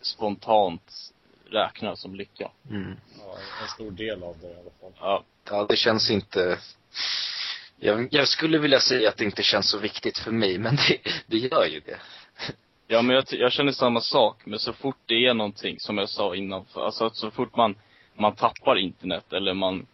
spontant 0.00 1.12
räknar 1.50 1.94
som 1.94 2.14
lycka. 2.14 2.50
Mm. 2.70 2.96
Ja, 3.18 3.38
en 3.62 3.68
stor 3.68 3.90
del 3.90 4.22
av 4.22 4.38
det 4.40 4.46
i 4.46 4.54
alla 4.54 4.70
fall. 4.80 4.92
Ja. 5.00 5.24
Ja, 5.50 5.66
det 5.68 5.76
känns 5.76 6.10
inte 6.10 6.58
jag, 7.78 8.08
jag 8.10 8.28
skulle 8.28 8.58
vilja 8.58 8.80
säga 8.80 9.08
att 9.08 9.16
det 9.16 9.24
inte 9.24 9.42
känns 9.42 9.70
så 9.70 9.78
viktigt 9.78 10.18
för 10.18 10.30
mig, 10.30 10.58
men 10.58 10.76
det, 10.76 10.98
det 11.26 11.38
gör 11.38 11.64
ju 11.64 11.80
det. 11.80 11.98
Ja 12.88 13.02
men 13.02 13.16
jag, 13.16 13.24
jag 13.30 13.52
känner 13.52 13.72
samma 13.72 14.00
sak, 14.00 14.46
men 14.46 14.58
så 14.58 14.72
fort 14.72 14.96
det 15.06 15.26
är 15.26 15.34
någonting, 15.34 15.80
som 15.80 15.98
jag 15.98 16.08
sa 16.08 16.34
innan, 16.36 16.64
alltså 16.74 17.04
att 17.06 17.16
så 17.16 17.30
fort 17.30 17.56
man, 17.56 17.74
man 18.14 18.34
tappar 18.34 18.76
internet 18.78 19.32
eller 19.32 19.54
man, 19.54 19.86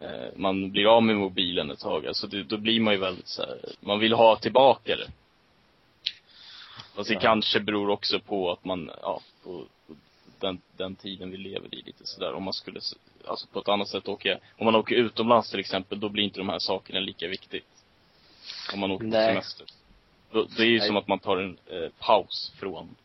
eh, 0.00 0.28
man 0.36 0.70
blir 0.70 0.86
av 0.96 1.02
med 1.02 1.16
mobilen 1.16 1.70
ett 1.70 1.78
tag, 1.80 2.06
alltså 2.06 2.26
det, 2.26 2.42
då 2.42 2.56
blir 2.56 2.80
man 2.80 2.94
ju 2.94 3.00
väldigt 3.00 3.28
så 3.28 3.42
här, 3.42 3.58
man 3.80 3.98
vill 3.98 4.12
ha 4.12 4.36
tillbaka 4.36 4.96
det. 4.96 5.08
Fast 6.94 7.08
det 7.08 7.14
Ja. 7.14 7.20
kanske 7.20 7.60
beror 7.60 7.90
också 7.90 8.20
på 8.20 8.52
att 8.52 8.64
man, 8.64 8.90
ja, 9.02 9.20
på, 9.44 9.64
på 9.86 9.94
den, 10.40 10.60
den 10.76 10.94
tiden 10.96 11.30
vi 11.30 11.36
lever 11.36 11.74
i 11.74 11.82
lite 11.82 12.06
sådär. 12.06 12.34
Om 12.34 12.42
man 12.42 12.52
skulle, 12.52 12.80
alltså 13.26 13.46
på 13.52 13.58
ett 13.60 13.68
annat 13.68 13.88
sätt 13.88 14.08
åka, 14.08 14.38
om 14.58 14.64
man 14.64 14.74
åker 14.74 14.94
utomlands 14.94 15.50
till 15.50 15.60
exempel, 15.60 16.00
då 16.00 16.08
blir 16.08 16.24
inte 16.24 16.38
de 16.38 16.48
här 16.48 16.58
sakerna 16.58 17.00
lika 17.00 17.28
viktigt. 17.28 17.66
Om 18.74 18.80
man 18.80 18.90
åker 18.90 19.04
på 19.04 19.10
Nej. 19.10 19.26
semester. 19.28 19.66
Då, 20.32 20.46
det 20.56 20.62
är 20.62 20.66
ju 20.66 20.78
Nej. 20.78 20.86
som 20.86 20.96
att 20.96 21.08
man 21.08 21.18
tar 21.18 21.36
en 21.36 21.58
eh, 21.66 21.90
paus 21.98 22.52
från 22.56 22.96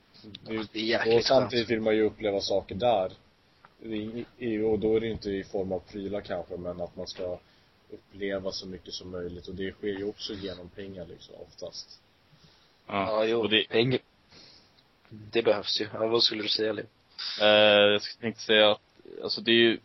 jäkligt 0.74 1.16
och 1.16 1.24
samtidigt 1.24 1.70
vill 1.70 1.82
man 1.82 1.96
ju 1.96 2.02
uppleva 2.02 2.42
saker 2.42 2.76
där. 2.76 3.12
I, 3.84 4.26
i, 4.38 4.62
och 4.62 4.80
då 4.80 4.96
är 4.96 5.00
det 5.00 5.08
inte 5.08 5.30
i 5.30 5.44
form 5.44 5.72
av 5.72 5.80
prylar 5.80 6.22
kanske, 6.22 6.58
men 6.58 6.82
att 6.82 6.96
man 6.96 7.08
ska 7.08 7.40
uppleva 7.90 8.52
så 8.52 8.68
mycket 8.68 8.94
som 8.94 9.12
möjligt. 9.12 9.48
Och 9.48 9.56
det 9.56 9.72
sker 9.72 9.88
ju 9.88 10.10
också 10.10 10.34
genom 10.34 10.70
pengar 10.70 11.06
liksom, 11.06 11.36
oftast. 11.48 12.02
Ja, 12.88 13.26
jo. 13.26 13.40
Och 13.40 13.50
det, 13.50 13.70
Pengar. 13.70 14.00
Det 15.10 15.44
behövs 15.44 15.82
ju. 15.82 15.88
Ja, 15.94 16.08
vad 16.08 16.24
skulle 16.24 16.44
du 16.44 16.50
säga, 16.50 16.74
Leo? 16.74 16.86
eh, 17.42 17.48
jag 17.48 18.02
tänkte 18.22 18.42
säga 18.42 18.72
att, 18.72 18.82
alltså 19.24 19.42
det 19.42 19.52
är 19.52 19.56
ju, 19.56 19.80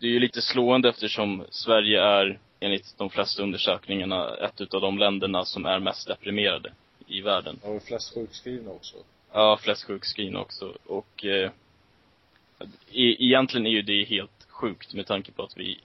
det 0.00 0.06
är 0.06 0.10
ju 0.10 0.18
lite 0.18 0.42
slående 0.42 0.88
eftersom 0.88 1.44
Sverige 1.50 2.02
är, 2.02 2.38
enligt 2.60 2.98
de 2.98 3.10
flesta 3.10 3.42
undersökningarna, 3.42 4.36
ett 4.36 4.60
utav 4.60 4.80
de 4.80 4.98
länderna 4.98 5.44
som 5.44 5.66
är 5.66 5.78
mest 5.78 6.08
deprimerade 6.08 6.72
i 7.08 7.20
världen. 7.20 7.58
Och 7.62 7.82
flest 7.82 8.14
sjukskrivna 8.14 8.70
också. 8.70 8.96
Ja, 9.32 9.58
flest 9.62 9.84
sjukskrivna 9.84 10.40
också. 10.40 10.72
Och 10.86 11.24
eh, 11.24 11.50
e- 12.92 13.16
egentligen 13.24 13.66
är 13.66 13.70
ju 13.70 13.82
det 13.82 14.04
helt 14.04 14.46
sjukt 14.48 14.94
med 14.94 15.06
tanke 15.06 15.32
på 15.32 15.42
att 15.42 15.56
vi 15.56 15.80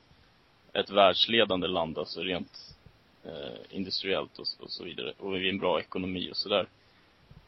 är 0.74 0.80
ett 0.80 0.90
världsledande 0.90 1.68
land, 1.68 1.98
alltså 1.98 2.22
rent 2.22 2.76
eh, 3.26 3.60
industriellt 3.78 4.40
och, 4.40 4.48
och 4.60 4.72
så 4.72 4.84
vidare. 4.84 5.14
Och 5.20 5.36
vi 5.36 5.46
är 5.48 5.50
en 5.54 5.60
bra 5.60 5.80
ekonomi 5.80 6.30
och 6.32 6.38
sådär. 6.38 6.68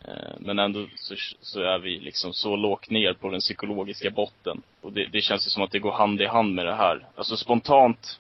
Eh, 0.08 0.34
men 0.40 0.60
ändå 0.60 0.88
så, 0.96 1.16
så 1.42 1.62
är 1.62 1.80
vi 1.80 2.00
liksom 2.00 2.34
så 2.34 2.56
lågt 2.56 2.90
ner 2.90 3.14
på 3.14 3.30
den 3.30 3.40
psykologiska 3.40 4.10
botten. 4.10 4.62
Och 4.82 4.94
det, 4.94 5.06
det 5.06 5.22
känns 5.22 5.48
ju 5.48 5.50
som 5.50 5.64
att 5.64 5.72
det 5.72 5.80
går 5.80 5.92
hand 5.92 6.22
i 6.22 6.26
hand 6.26 6.56
med 6.56 6.66
det 6.66 6.76
här. 6.76 7.06
Alltså 7.16 7.38
spontant 7.38 8.20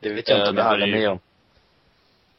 Det 0.00 0.12
vet 0.12 0.28
jag 0.28 0.38
Eh, 0.38 0.40
inte 0.40 0.50
om 0.50 0.56
det 0.56 0.62
jag 0.62 0.68
håller 0.70 0.86
med 0.86 1.10
om. 1.10 1.18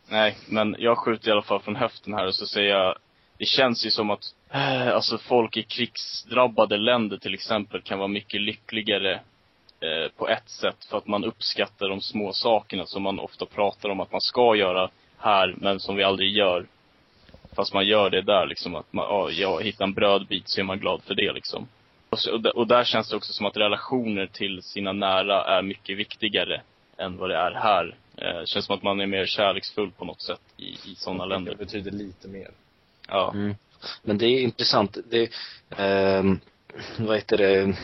Nej, 0.10 0.38
men 0.48 0.76
jag 0.80 0.98
skjuter 0.98 1.30
i 1.30 1.32
alla 1.32 1.42
fall 1.42 1.60
från 1.60 1.76
höften 1.76 2.14
här 2.14 2.28
och 2.28 2.36
så 2.36 2.46
säger 2.46 2.70
jag, 2.70 2.96
det 3.38 3.46
känns 3.46 3.86
ju 3.86 3.92
som 3.92 4.10
att, 4.10 4.24
äh, 4.52 4.88
alltså 4.88 5.18
folk 5.18 5.58
i 5.58 5.64
krigsdrabbade 5.64 6.78
länder 6.78 7.18
till 7.18 7.34
exempel 7.34 7.82
kan 7.82 8.00
vara 8.00 8.08
mycket 8.08 8.42
lyckligare 8.42 9.14
eh, 9.80 10.12
på 10.18 10.30
ett 10.30 10.50
sätt 10.50 10.86
för 10.90 10.98
att 10.98 11.08
man 11.08 11.24
uppskattar 11.24 11.90
de 11.90 12.02
små 12.02 12.34
sakerna 12.34 12.86
som 12.86 13.04
man 13.04 13.20
ofta 13.20 13.46
pratar 13.46 13.90
om 13.90 14.00
att 14.00 14.12
man 14.12 14.22
ska 14.22 14.56
göra 14.56 14.90
här, 15.18 15.56
men 15.58 15.80
som 15.80 15.96
vi 15.96 16.04
aldrig 16.04 16.38
gör. 16.38 16.66
Fast 17.56 17.74
man 17.74 17.88
gör 17.88 18.10
det 18.10 18.22
där 18.22 18.46
liksom, 18.46 18.76
att 18.76 18.94
man, 18.94 19.06
ja, 19.10 19.30
jag 19.32 19.64
hittar 19.64 19.86
en 19.86 19.94
brödbit 19.94 20.50
så 20.50 20.60
är 20.60 20.64
man 20.64 20.80
glad 20.80 21.04
för 21.04 21.16
det 21.16 21.32
liksom. 21.34 21.68
Och, 22.10 22.20
så, 22.20 22.36
och, 22.36 22.46
och 22.46 22.68
där 22.68 22.84
känns 22.84 23.10
det 23.10 23.16
också 23.16 23.34
som 23.34 23.46
att 23.46 23.58
relationer 23.58 24.28
till 24.28 24.62
sina 24.62 24.94
nära 24.94 25.44
är 25.44 25.62
mycket 25.62 25.98
viktigare 25.98 26.62
än 26.98 27.18
vad 27.18 27.30
det 27.30 27.38
är 27.38 27.52
här. 27.52 27.98
Eh, 28.18 28.40
det 28.40 28.48
känns 28.48 28.66
som 28.66 28.76
att 28.76 28.84
man 28.84 29.00
är 29.00 29.08
mer 29.08 29.26
kärleksfull 29.26 29.92
på 29.92 30.06
något 30.06 30.22
sätt 30.22 30.42
i, 30.58 30.64
i 30.64 30.96
sådana 30.98 31.26
länder. 31.26 31.52
Det 31.52 31.58
betyder 31.58 31.92
lite 31.92 32.28
mer. 32.28 32.52
Ja. 33.08 33.32
Mm. 33.34 33.56
Men 34.04 34.18
det 34.18 34.26
är 34.26 34.42
intressant. 34.42 34.98
Det, 35.10 35.30
ehm, 35.78 36.40
vad 36.98 37.16
heter 37.16 37.38
det, 37.38 37.76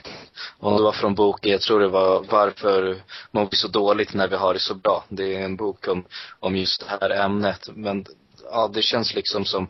om 0.60 0.78
det 0.78 0.84
var 0.84 0.91
från 0.91 1.15
boken, 1.15 1.52
jag 1.52 1.62
tror 1.62 1.80
det 1.80 1.88
var 1.88 2.24
Varför 2.30 3.02
mår 3.32 3.47
vi 3.52 3.58
så 3.58 3.67
dåligt 3.67 4.13
när 4.13 4.28
vi 4.28 4.36
har 4.36 4.54
det 4.54 4.60
så 4.60 4.76
bra. 4.76 5.04
Det 5.10 5.36
är 5.36 5.45
en 5.45 5.56
bok 5.56 5.88
om, 5.88 6.06
om 6.39 6.56
just 6.56 6.82
det 6.82 6.88
här 6.89 7.10
ämnet. 7.10 7.69
Men 7.74 8.06
ja, 8.52 8.71
det 8.74 8.82
känns 8.82 9.15
liksom 9.15 9.45
som, 9.45 9.67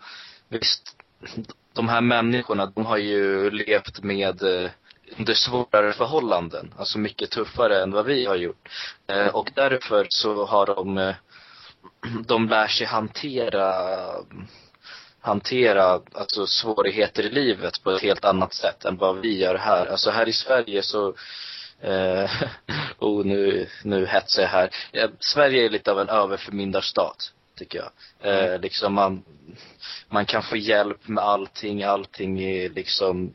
visst, 0.49 0.95
de 1.73 1.89
här 1.89 2.01
människorna, 2.01 2.65
de 2.65 2.85
har 2.85 2.97
ju 2.97 3.49
levt 3.49 4.03
med 4.03 4.43
eh, 4.43 4.69
under 5.17 5.33
svårare 5.33 5.93
förhållanden, 5.93 6.73
alltså 6.77 6.99
mycket 6.99 7.31
tuffare 7.31 7.83
än 7.83 7.91
vad 7.91 8.05
vi 8.05 8.25
har 8.25 8.35
gjort. 8.35 8.69
Eh, 9.07 9.27
och 9.27 9.51
därför 9.55 10.07
så 10.09 10.45
har 10.45 10.65
de, 10.65 10.97
eh, 10.97 11.15
de 12.25 12.49
lär 12.49 12.67
sig 12.67 12.87
hantera 12.87 13.73
hantera 15.21 16.01
alltså 16.11 16.47
svårigheter 16.47 17.23
i 17.23 17.29
livet 17.29 17.83
på 17.83 17.91
ett 17.91 18.01
helt 18.01 18.25
annat 18.25 18.53
sätt 18.53 18.85
än 18.85 18.97
vad 18.97 19.19
vi 19.19 19.37
gör 19.37 19.55
här. 19.55 19.85
Alltså 19.85 20.09
här 20.09 20.29
i 20.29 20.33
Sverige 20.33 20.83
så 20.83 21.15
eh, 21.81 22.31
oh, 22.99 23.25
nu, 23.25 23.67
nu 23.83 24.05
hetsar 24.05 24.41
jag 24.41 24.49
här. 24.49 24.69
Eh, 24.91 25.09
Sverige 25.19 25.65
är 25.65 25.69
lite 25.69 25.91
av 25.91 25.99
en 25.99 26.09
överförmyndarstat, 26.09 27.33
tycker 27.57 27.79
jag. 27.79 27.91
Eh, 28.33 28.59
liksom 28.59 28.93
man, 28.93 29.23
man 30.09 30.25
kan 30.25 30.43
få 30.43 30.57
hjälp 30.57 31.07
med 31.07 31.23
allting, 31.23 31.83
allting 31.83 32.43
är 32.43 32.69
liksom 32.69 33.33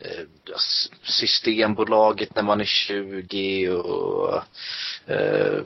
Eh, 0.00 0.24
systembolaget 1.02 2.34
när 2.34 2.42
man 2.42 2.60
är 2.60 2.64
20 2.64 3.68
och 3.68 4.42
eh, 5.06 5.62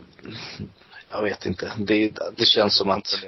jag 1.10 1.22
vet 1.22 1.46
inte. 1.46 1.72
Det, 1.78 2.12
det 2.36 2.44
känns 2.44 2.76
som 2.76 2.90
att 2.90 3.24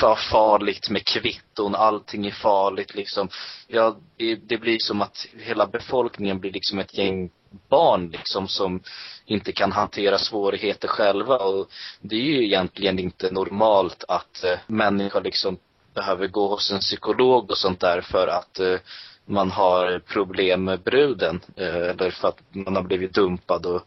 för 0.00 0.14
farligt 0.14 0.90
med 0.90 1.06
kvitton, 1.06 1.74
allting 1.74 2.26
är 2.26 2.30
farligt 2.30 2.94
liksom. 2.94 3.28
Ja, 3.66 3.96
det, 4.16 4.34
det 4.34 4.58
blir 4.58 4.78
som 4.78 5.02
att 5.02 5.26
hela 5.38 5.66
befolkningen 5.66 6.40
blir 6.40 6.52
liksom 6.52 6.78
ett 6.78 6.98
gäng 6.98 7.30
barn 7.68 8.10
liksom 8.10 8.48
som 8.48 8.82
inte 9.26 9.52
kan 9.52 9.72
hantera 9.72 10.18
svårigheter 10.18 10.88
själva 10.88 11.38
och 11.38 11.70
det 12.00 12.16
är 12.16 12.24
ju 12.24 12.44
egentligen 12.44 12.98
inte 12.98 13.30
normalt 13.30 14.04
att 14.08 14.44
eh, 14.44 14.58
människor 14.66 15.20
liksom 15.20 15.58
behöver 15.94 16.26
gå 16.26 16.48
hos 16.48 16.70
en 16.70 16.80
psykolog 16.80 17.50
och 17.50 17.58
sånt 17.58 17.80
där 17.80 18.00
för 18.00 18.26
att 18.26 18.58
eh, 18.60 18.78
man 19.24 19.50
har 19.50 19.98
problem 19.98 20.64
med 20.64 20.80
bruden 20.80 21.40
eh, 21.56 21.74
eller 21.76 22.10
för 22.10 22.28
att 22.28 22.38
man 22.50 22.76
har 22.76 22.82
blivit 22.82 23.12
dumpad 23.14 23.66
och 23.66 23.82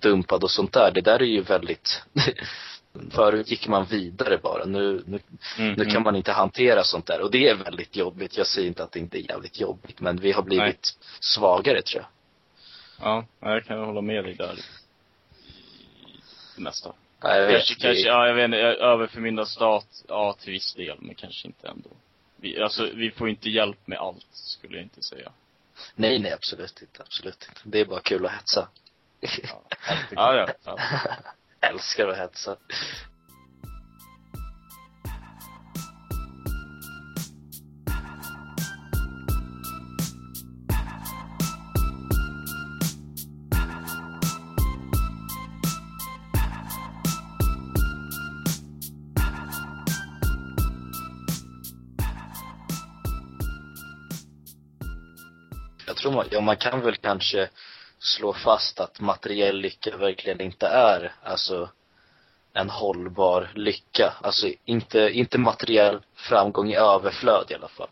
dumpad 0.00 0.44
och 0.44 0.50
sånt 0.50 0.72
där. 0.72 0.90
Det 0.94 1.00
där 1.00 1.22
är 1.22 1.26
ju 1.26 1.40
väldigt 1.42 2.02
Förut 3.10 3.50
gick 3.50 3.68
man 3.68 3.84
vidare 3.84 4.38
bara. 4.42 4.64
Nu, 4.64 5.02
nu, 5.06 5.18
Mm, 5.58 5.74
nu 5.74 5.84
kan 5.84 6.02
man 6.02 6.16
inte 6.16 6.32
hantera 6.32 6.84
sånt 6.84 7.06
där. 7.06 7.20
Och 7.20 7.30
det 7.30 7.48
är 7.48 7.54
väldigt 7.54 7.96
jobbigt. 7.96 8.36
Jag 8.36 8.46
säger 8.46 8.68
inte 8.68 8.82
att 8.84 8.92
det 8.92 8.98
inte 8.98 9.18
är 9.18 9.30
jävligt 9.30 9.60
jobbigt. 9.60 10.00
Men 10.00 10.16
vi 10.16 10.32
har 10.32 10.42
blivit 10.42 10.64
Nej. 10.66 11.08
svagare 11.20 11.82
tror 11.82 12.02
jag. 12.02 12.10
Ja, 13.08 13.24
jag 13.40 13.64
kan 13.64 13.78
hålla 13.78 14.00
med 14.00 14.24
dig 14.24 14.34
där. 14.34 14.54
Ja, 17.22 17.36
jag 17.36 17.46
vet. 17.46 17.52
Kanske, 17.56 17.74
det- 17.74 17.80
kanske, 17.80 18.08
ja 18.08 18.26
jag 18.26 18.34
vet 18.34 18.44
inte, 18.44 18.56
överförmyndarstat, 18.58 20.04
ja 20.08 20.36
till 20.40 20.52
viss 20.52 20.74
del, 20.74 20.96
men 21.00 21.14
kanske 21.14 21.46
inte 21.46 21.68
ändå. 21.68 21.90
Vi, 22.36 22.62
alltså, 22.62 22.90
vi 22.94 23.10
får 23.10 23.28
inte 23.28 23.50
hjälp 23.50 23.86
med 23.86 23.98
allt, 23.98 24.26
skulle 24.32 24.76
jag 24.76 24.82
inte 24.82 25.02
säga. 25.02 25.32
Nej, 25.94 26.18
nej, 26.18 26.32
absolut 26.32 26.82
inte. 26.82 27.02
Absolut 27.02 27.46
inte. 27.48 27.60
Det 27.64 27.80
är 27.80 27.84
bara 27.84 28.00
kul 28.00 28.26
att 28.26 28.32
hetsa. 28.32 28.68
Ja, 30.10 30.34
ja. 30.34 30.48
ja. 30.64 30.78
Älskar 31.68 32.08
att 32.08 32.18
hetsa. 32.18 32.56
Det. 56.36 56.38
Och 56.38 56.44
man, 56.44 56.56
kan 56.56 56.80
väl 56.80 56.96
kanske 56.96 57.48
slå 57.98 58.32
fast 58.32 58.80
att 58.80 59.00
materiell 59.00 59.60
lycka 59.60 59.96
verkligen 59.96 60.40
inte 60.40 60.66
är, 60.66 61.12
alltså 61.22 61.68
en 62.52 62.70
hållbar 62.70 63.50
lycka. 63.54 64.12
Alltså 64.22 64.46
inte, 64.64 65.10
inte 65.12 65.38
materiell 65.38 66.00
framgång 66.14 66.70
i 66.70 66.76
överflöd 66.76 67.50
i 67.50 67.54
alla 67.54 67.68
fall. 67.68 67.88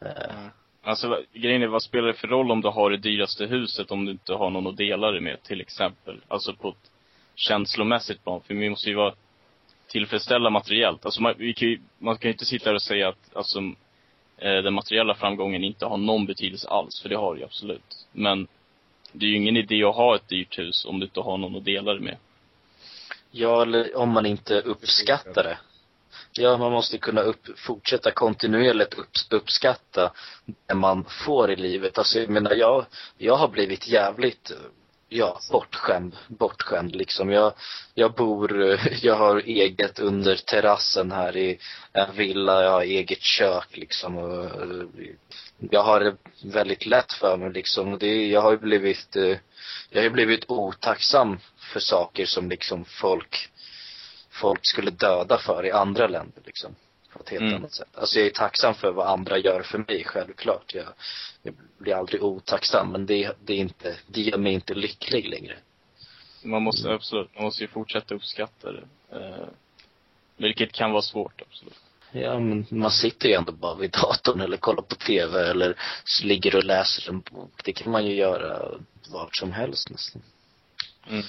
Eh, 0.00 0.38
mm. 0.38 0.50
Alltså 0.82 1.22
grejen 1.32 1.62
är, 1.62 1.66
vad 1.66 1.82
spelar 1.82 2.06
det 2.06 2.14
för 2.14 2.28
roll 2.28 2.50
om 2.50 2.60
du 2.60 2.68
har 2.68 2.90
det 2.90 2.96
dyraste 2.96 3.46
huset 3.46 3.90
om 3.90 4.04
du 4.04 4.12
inte 4.12 4.32
har 4.32 4.50
någon 4.50 4.66
att 4.66 4.76
dela 4.76 5.10
det 5.10 5.20
med, 5.20 5.42
till 5.42 5.60
exempel? 5.60 6.20
Alltså 6.28 6.54
på 6.54 6.68
ett 6.68 6.90
känslomässigt 7.34 8.24
plan, 8.24 8.40
för 8.46 8.54
vi 8.54 8.70
måste 8.70 8.88
ju 8.88 8.96
vara 8.96 9.14
tillfredsställa 9.88 10.50
materiellt. 10.50 11.04
Alltså 11.04 11.22
man, 11.22 11.34
vi 11.38 11.54
kan 11.54 11.68
ju, 11.68 11.80
man 11.98 12.18
kan 12.18 12.28
ju 12.28 12.32
inte 12.32 12.44
sitta 12.44 12.70
här 12.70 12.74
och 12.74 12.82
säga 12.82 13.08
att, 13.08 13.36
alltså, 13.36 13.60
eh, 14.36 14.62
den 14.62 14.74
materiella 14.74 15.14
framgången 15.14 15.64
inte 15.64 15.86
har 15.86 15.96
någon 15.96 16.26
betydelse 16.26 16.68
alls, 16.68 17.00
för 17.00 17.08
det 17.08 17.16
har 17.16 17.34
det 17.34 17.40
ju 17.40 17.44
absolut. 17.44 18.06
Men 18.12 18.48
det 19.12 19.26
är 19.26 19.30
ju 19.30 19.36
ingen 19.36 19.56
idé 19.56 19.84
att 19.84 19.94
ha 19.94 20.16
ett 20.16 20.28
dyrt 20.28 20.58
hus 20.58 20.84
om 20.84 21.00
du 21.00 21.06
inte 21.06 21.20
har 21.20 21.38
någon 21.38 21.56
att 21.56 21.64
dela 21.64 21.94
det 21.94 22.00
med. 22.00 22.16
Ja, 23.30 23.62
eller 23.62 23.96
om 23.96 24.08
man 24.08 24.26
inte 24.26 24.60
uppskattar 24.60 25.44
det. 25.44 25.58
Ja, 26.32 26.56
man 26.56 26.72
måste 26.72 26.98
kunna 26.98 27.20
upp, 27.20 27.58
fortsätta 27.58 28.10
kontinuerligt 28.10 28.94
upp, 28.94 29.08
uppskatta 29.30 30.12
det 30.66 30.74
man 30.74 31.04
får 31.26 31.50
i 31.50 31.56
livet. 31.56 31.98
Alltså 31.98 32.18
jag 32.18 32.30
menar, 32.30 32.54
jag, 32.54 32.86
jag 33.18 33.36
har 33.36 33.48
blivit 33.48 33.88
jävligt, 33.88 34.50
eh, 34.50 34.56
ja, 35.08 35.40
bortskämd, 35.50 36.16
bortskämd 36.28 36.96
liksom. 36.96 37.30
Jag, 37.30 37.52
jag 37.94 38.14
bor, 38.14 38.78
jag 39.02 39.16
har 39.16 39.36
eget 39.36 39.98
under 39.98 40.36
terrassen 40.36 41.12
här 41.12 41.36
i 41.36 41.58
en 41.92 42.16
villa, 42.16 42.62
jag 42.62 42.70
har 42.70 42.82
eget 42.82 43.22
kök 43.22 43.76
liksom 43.76 44.18
och 44.18 44.44
eh, 44.44 44.86
jag 45.70 45.82
har 45.82 46.00
det 46.00 46.16
väldigt 46.44 46.86
lätt 46.86 47.12
för 47.12 47.36
mig 47.36 47.52
liksom. 47.52 47.98
Det, 47.98 48.26
jag 48.26 48.40
har 48.40 48.50
ju 48.50 48.58
blivit, 48.58 49.16
eh, 49.16 49.36
jag 49.90 49.98
har 49.98 50.04
ju 50.04 50.10
blivit 50.10 50.44
otacksam 50.48 51.38
för 51.58 51.80
saker 51.80 52.26
som 52.26 52.48
liksom 52.48 52.84
folk 52.84 53.50
folk 54.30 54.60
skulle 54.62 54.90
döda 54.90 55.38
för 55.38 55.66
i 55.66 55.70
andra 55.70 56.06
länder 56.06 56.42
liksom. 56.44 56.74
På 57.16 57.22
ett 57.22 57.28
helt 57.28 57.42
Mm. 57.42 57.54
annat 57.54 57.72
sätt. 57.72 57.88
Alltså 57.94 58.18
jag 58.18 58.26
är 58.26 58.30
tacksam 58.30 58.74
för 58.74 58.92
vad 58.92 59.06
andra 59.06 59.38
gör 59.38 59.62
för 59.62 59.78
mig, 59.78 60.04
självklart. 60.04 60.74
Jag, 60.74 60.86
jag 61.42 61.54
blir 61.78 61.94
aldrig 61.94 62.22
otacksam, 62.22 62.88
men 62.92 63.06
det, 63.06 63.32
det 63.44 63.52
är 63.52 63.58
inte, 63.58 63.96
det 64.06 64.20
gör 64.20 64.38
mig 64.38 64.52
inte 64.52 64.74
lycklig 64.74 65.28
längre. 65.28 65.56
Man 66.42 66.62
måste 66.62 66.90
absolut, 66.92 67.34
man 67.34 67.44
måste 67.44 67.62
ju 67.62 67.68
fortsätta 67.68 68.14
uppskatta 68.14 68.72
det. 68.72 68.84
Eh, 69.12 69.48
vilket 70.36 70.72
kan 70.72 70.92
vara 70.92 71.02
svårt, 71.02 71.42
absolut. 71.48 71.80
Ja, 72.12 72.38
men 72.38 72.66
man 72.70 72.90
sitter 72.90 73.28
ju 73.28 73.34
ändå 73.34 73.52
bara 73.52 73.74
vid 73.74 73.90
datorn 73.90 74.40
eller 74.40 74.56
kollar 74.56 74.82
på 74.82 74.94
TV 74.94 75.50
eller 75.50 75.74
ligger 76.22 76.56
och 76.56 76.64
läser 76.64 77.08
en 77.10 77.20
bok. 77.20 77.60
Det 77.64 77.72
kan 77.72 77.92
man 77.92 78.06
ju 78.06 78.14
göra 78.14 78.78
vart 79.08 79.36
som 79.36 79.52
helst 79.52 79.90
nästan. 79.90 80.22
Mm. 81.08 81.22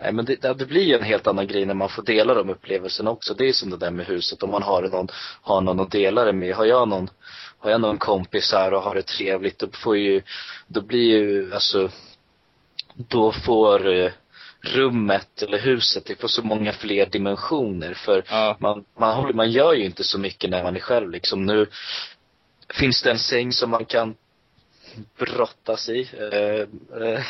Nej 0.00 0.12
men 0.12 0.24
det, 0.24 0.36
det 0.58 0.66
blir 0.66 0.82
ju 0.82 0.94
en 0.94 1.02
helt 1.02 1.26
annan 1.26 1.46
grej 1.46 1.64
när 1.66 1.74
man 1.74 1.88
får 1.88 2.02
dela 2.02 2.34
de 2.34 2.50
upplevelserna 2.50 3.10
också. 3.10 3.34
Det 3.34 3.48
är 3.48 3.52
som 3.52 3.70
det 3.70 3.76
där 3.76 3.90
med 3.90 4.06
huset, 4.06 4.42
om 4.42 4.50
man 4.50 4.62
har 4.62 4.82
någon, 4.82 5.08
har 5.42 5.60
någon 5.60 5.80
att 5.80 5.90
dela 5.90 6.24
det 6.24 6.32
med. 6.32 6.54
Har 6.54 6.64
jag 6.64 6.88
någon, 6.88 7.10
har 7.58 7.70
jag 7.70 7.80
någon 7.80 7.98
kompis 7.98 8.52
här 8.52 8.74
och 8.74 8.82
har 8.82 8.94
det 8.94 9.02
trevligt, 9.06 9.58
då 9.58 9.66
får 9.72 9.96
ju, 9.96 10.22
då 10.66 10.80
blir 10.80 11.10
ju, 11.18 11.54
alltså, 11.54 11.90
då 12.94 13.32
får 13.32 13.88
eh, 13.94 14.10
rummet 14.60 15.42
eller 15.42 15.58
huset, 15.58 16.06
det 16.06 16.20
får 16.20 16.28
så 16.28 16.42
många 16.42 16.72
fler 16.72 17.06
dimensioner. 17.06 17.94
För 17.94 18.22
Ja. 18.30 18.56
man, 18.60 18.84
man, 18.98 19.16
håller- 19.16 19.34
man 19.34 19.50
gör 19.50 19.72
ju 19.74 19.84
inte 19.84 20.04
så 20.04 20.18
mycket 20.18 20.50
när 20.50 20.62
man 20.62 20.76
är 20.76 20.80
själv 20.80 21.10
liksom. 21.10 21.46
Nu 21.46 21.66
finns 22.74 23.02
det 23.02 23.10
en 23.10 23.18
säng 23.18 23.52
som 23.52 23.70
man 23.70 23.84
kan 23.84 24.14
brottas 25.18 25.88
i. 25.88 26.08
Eh, 26.32 26.66
eh, 27.02 27.24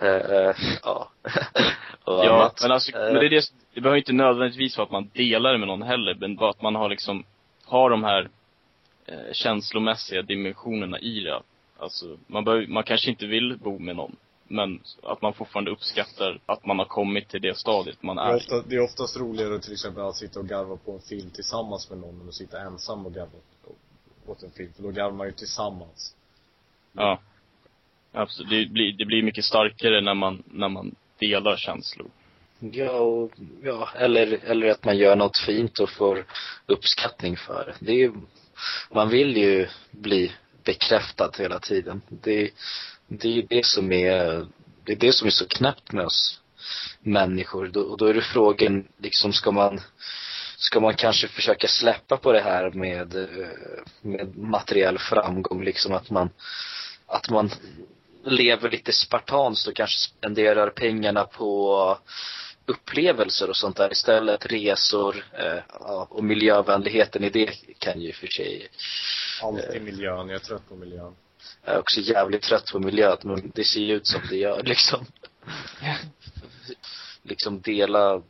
eh, 0.00 0.56
ja. 0.82 1.10
Och 2.04 2.24
Ja, 2.24 2.52
men 2.62 2.70
alltså, 2.70 2.98
men 2.98 3.14
det 3.14 3.26
är 3.26 3.30
det, 3.30 3.52
det 3.74 3.80
behöver 3.80 3.98
inte 3.98 4.12
nödvändigtvis 4.12 4.76
vara 4.76 4.84
att 4.84 4.92
man 4.92 5.10
delar 5.14 5.52
det 5.52 5.58
med 5.58 5.68
någon 5.68 5.82
heller, 5.82 6.14
men 6.20 6.36
bara 6.36 6.50
att 6.50 6.62
man 6.62 6.74
har 6.74 6.88
liksom, 6.88 7.24
har 7.64 7.90
de 7.90 8.04
här 8.04 8.28
eh, 9.06 9.32
känslomässiga 9.32 10.22
dimensionerna 10.22 10.98
i 10.98 11.20
det. 11.20 11.40
Alltså, 11.78 12.16
man 12.26 12.44
behöver, 12.44 12.66
man 12.66 12.82
kanske 12.84 13.10
inte 13.10 13.26
vill 13.26 13.58
bo 13.58 13.78
med 13.78 13.96
någon, 13.96 14.16
men 14.48 14.80
att 15.02 15.22
man 15.22 15.34
fortfarande 15.34 15.70
uppskattar 15.70 16.40
att 16.46 16.66
man 16.66 16.78
har 16.78 16.86
kommit 16.86 17.28
till 17.28 17.42
det 17.42 17.58
stadiet 17.58 18.02
man 18.02 18.16
Det 18.16 18.22
är, 18.22 18.28
är. 18.28 18.36
ofta, 18.36 18.62
det 18.62 18.76
är 18.76 18.80
oftast 18.80 19.16
roligare 19.16 19.58
till 19.58 19.72
exempel 19.72 20.02
att 20.02 20.16
sitta 20.16 20.40
och 20.40 20.48
garva 20.48 20.76
på 20.76 20.92
en 20.92 21.00
film 21.00 21.30
tillsammans 21.30 21.90
med 21.90 21.98
någon 21.98 22.20
än 22.20 22.28
att 22.28 22.34
sitta 22.34 22.60
ensam 22.60 23.06
och 23.06 23.14
garva 23.14 23.38
åt 24.26 24.42
en 24.42 24.50
film. 24.50 24.72
För 24.76 24.82
då 24.82 24.90
garvar 24.90 25.16
man 25.16 25.26
ju 25.26 25.32
tillsammans. 25.32 26.14
Ja. 26.92 27.20
Absolut. 28.12 28.50
Det 28.50 28.72
blir, 28.72 28.92
det 28.92 29.04
blir 29.04 29.22
mycket 29.22 29.44
starkare 29.44 30.00
när 30.00 30.14
man, 30.14 30.42
när 30.46 30.68
man 30.68 30.94
delar 31.18 31.56
känslor. 31.56 32.10
Ja, 32.60 32.90
och, 32.90 33.32
ja 33.62 33.88
eller, 33.94 34.38
eller 34.44 34.70
att 34.70 34.84
man 34.84 34.98
gör 34.98 35.16
något 35.16 35.38
fint 35.38 35.78
och 35.78 35.90
får 35.90 36.24
uppskattning 36.66 37.36
för 37.36 37.64
det. 37.64 37.86
Det 37.86 37.92
är 37.92 37.96
ju, 37.96 38.12
man 38.90 39.08
vill 39.08 39.36
ju 39.36 39.68
bli 39.90 40.32
bekräftad 40.64 41.30
hela 41.38 41.58
tiden. 41.58 42.02
Det, 42.08 42.50
det 43.08 43.28
är 43.28 43.32
ju 43.32 43.42
det 43.42 43.66
som 43.66 43.92
är, 43.92 44.46
det 44.84 44.92
är 44.92 44.96
det 44.96 45.12
som 45.12 45.26
är 45.26 45.30
så 45.30 45.48
knäppt 45.48 45.92
med 45.92 46.04
oss 46.04 46.40
människor. 47.00 47.66
Då, 47.68 47.80
och 47.80 47.98
då 47.98 48.06
är 48.06 48.14
det 48.14 48.22
frågan, 48.22 48.88
liksom 48.98 49.32
ska 49.32 49.50
man, 49.50 49.80
ska 50.56 50.80
man 50.80 50.94
kanske 50.94 51.28
försöka 51.28 51.68
släppa 51.68 52.16
på 52.16 52.32
det 52.32 52.40
här 52.40 52.70
med, 52.70 53.16
eh, 53.16 53.48
med 54.00 54.38
materiell 54.38 54.98
framgång, 54.98 55.64
liksom 55.64 55.92
att 55.94 56.10
man, 56.10 56.30
att 57.08 57.30
man 57.30 57.50
lever 58.24 58.70
lite 58.70 58.92
spartanskt 58.92 59.68
och 59.68 59.76
kanske 59.76 59.98
spenderar 59.98 60.70
pengarna 60.70 61.24
på 61.24 61.98
upplevelser 62.66 63.50
och 63.50 63.56
sånt 63.56 63.76
där 63.76 63.92
istället. 63.92 64.46
Resor 64.46 65.24
eh, 65.32 65.62
och 66.08 66.24
miljövänligheten 66.24 67.24
i 67.24 67.30
det 67.30 67.50
kan 67.78 68.00
ju 68.00 68.12
för 68.12 68.26
sig 68.26 68.68
Alltid 69.42 69.82
miljön. 69.82 70.28
Jag 70.28 70.40
är 70.40 70.44
trött 70.44 70.68
på 70.68 70.76
miljön. 70.76 71.14
jag 71.64 71.74
är 71.74 71.78
också 71.78 72.00
jävligt 72.00 72.42
trött 72.42 72.72
på 72.72 72.78
miljön, 72.78 73.16
men 73.22 73.52
det 73.54 73.64
ser 73.64 73.80
ju 73.80 73.94
ut 73.94 74.06
som 74.06 74.20
det 74.30 74.36
gör 74.36 74.62
liksom. 74.62 75.06
liksom 77.22 77.60
dela, 77.60 78.22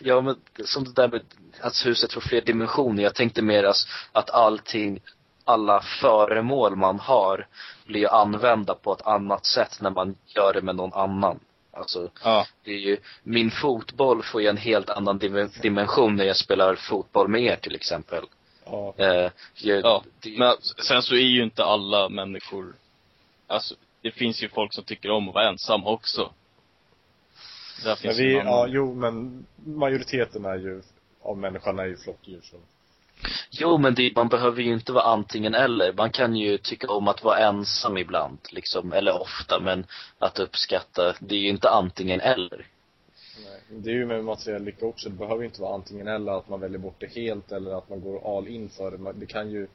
ja 0.00 0.20
men 0.20 0.36
som 0.64 0.84
det 0.84 0.92
där 0.92 1.08
med 1.08 1.22
att 1.60 1.86
huset 1.86 2.12
får 2.12 2.20
fler 2.20 2.40
dimensioner. 2.40 3.02
Jag 3.02 3.14
tänkte 3.14 3.42
mer 3.42 3.64
att, 3.64 3.76
att 4.12 4.30
allting, 4.30 5.00
alla 5.46 5.80
föremål 6.00 6.76
man 6.76 6.98
har 6.98 7.46
blir 7.86 8.00
ju 8.00 8.08
använda 8.08 8.74
på 8.74 8.92
ett 8.92 9.06
annat 9.06 9.46
sätt 9.46 9.78
när 9.80 9.90
man 9.90 10.16
gör 10.26 10.52
det 10.54 10.62
med 10.62 10.76
någon 10.76 10.92
annan. 10.92 11.40
Alltså, 11.72 12.10
Ja. 12.24 12.46
det 12.64 12.70
är 12.70 12.78
ju, 12.78 12.96
min 13.22 13.50
fotboll 13.50 14.22
får 14.22 14.42
ju 14.42 14.48
en 14.48 14.56
helt 14.56 14.90
annan 14.90 15.18
dim- 15.18 15.60
dimension 15.62 16.16
när 16.16 16.24
jag 16.24 16.36
spelar 16.36 16.74
fotboll 16.74 17.28
med 17.28 17.42
er 17.42 17.56
till 17.56 17.74
exempel. 17.74 18.24
Ja. 18.64 18.94
Eh, 18.96 19.30
jag, 19.54 19.80
Ja. 19.84 20.02
det, 20.20 20.38
Men 20.38 20.56
sen 20.62 21.02
så 21.02 21.14
är 21.14 21.18
ju 21.20 21.42
inte 21.42 21.64
alla 21.64 22.08
människor, 22.08 22.74
alltså, 23.46 23.74
det 24.02 24.10
finns 24.10 24.42
ju 24.42 24.48
folk 24.48 24.72
som 24.74 24.84
tycker 24.84 25.10
om 25.10 25.28
att 25.28 25.34
vara 25.34 25.48
ensamma 25.48 25.90
också. 25.90 26.32
Där 27.82 27.88
Men 27.88 27.96
finns 27.96 28.18
vi, 28.18 28.22
ju 28.22 28.38
en 28.38 28.46
ja, 28.46 28.66
jo 28.68 28.94
men 28.94 29.46
majoriteten 29.66 30.44
är 30.44 30.56
ju, 30.56 30.82
av 31.22 31.38
människan 31.38 31.78
är 31.78 31.84
ju 31.84 31.96
flockdjur 31.96 32.40
så. 32.42 32.56
Jo, 33.50 33.78
men 33.78 33.94
det, 33.94 34.12
man 34.16 34.28
behöver 34.28 34.62
ju 34.62 34.72
inte 34.72 34.92
vara 34.92 35.04
antingen 35.04 35.54
eller. 35.54 35.92
Man 35.92 36.10
kan 36.10 36.36
ju 36.36 36.58
tycka 36.58 36.92
om 36.92 37.08
att 37.08 37.24
vara 37.24 37.38
ensam 37.38 37.96
ibland, 37.98 38.38
liksom, 38.50 38.92
eller 38.92 39.20
ofta, 39.20 39.60
men 39.60 39.86
att 40.18 40.38
uppskatta, 40.38 41.14
det 41.20 41.34
är 41.34 41.38
ju 41.38 41.48
inte 41.48 41.70
antingen 41.70 42.20
eller. 42.20 42.66
Nej. 43.44 43.60
Det 43.68 43.90
är 43.90 43.94
ju 43.94 44.06
med 44.06 44.24
materiell 44.24 44.64
lycka 44.64 44.86
också. 44.86 45.08
Det 45.08 45.14
behöver 45.16 45.40
ju 45.40 45.44
inte 45.46 45.60
vara 45.62 45.74
antingen 45.74 46.08
eller, 46.08 46.32
att 46.32 46.48
man 46.48 46.60
väljer 46.60 46.78
bort 46.78 46.96
det 46.98 47.06
helt 47.14 47.52
eller 47.52 47.78
att 47.78 47.88
man 47.90 48.00
går 48.00 48.38
all 48.38 48.48
in 48.48 48.68
för 48.68 48.90
det. 48.90 48.98
Man- 48.98 49.20
Det 49.20 49.26
kan 49.26 49.50
ju 49.50 49.66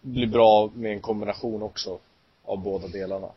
bli 0.00 0.26
bra 0.26 0.70
med 0.74 0.92
en 0.92 1.00
kombination 1.00 1.62
också 1.62 1.98
av 2.44 2.58
båda 2.58 2.88
delarna. 2.88 3.28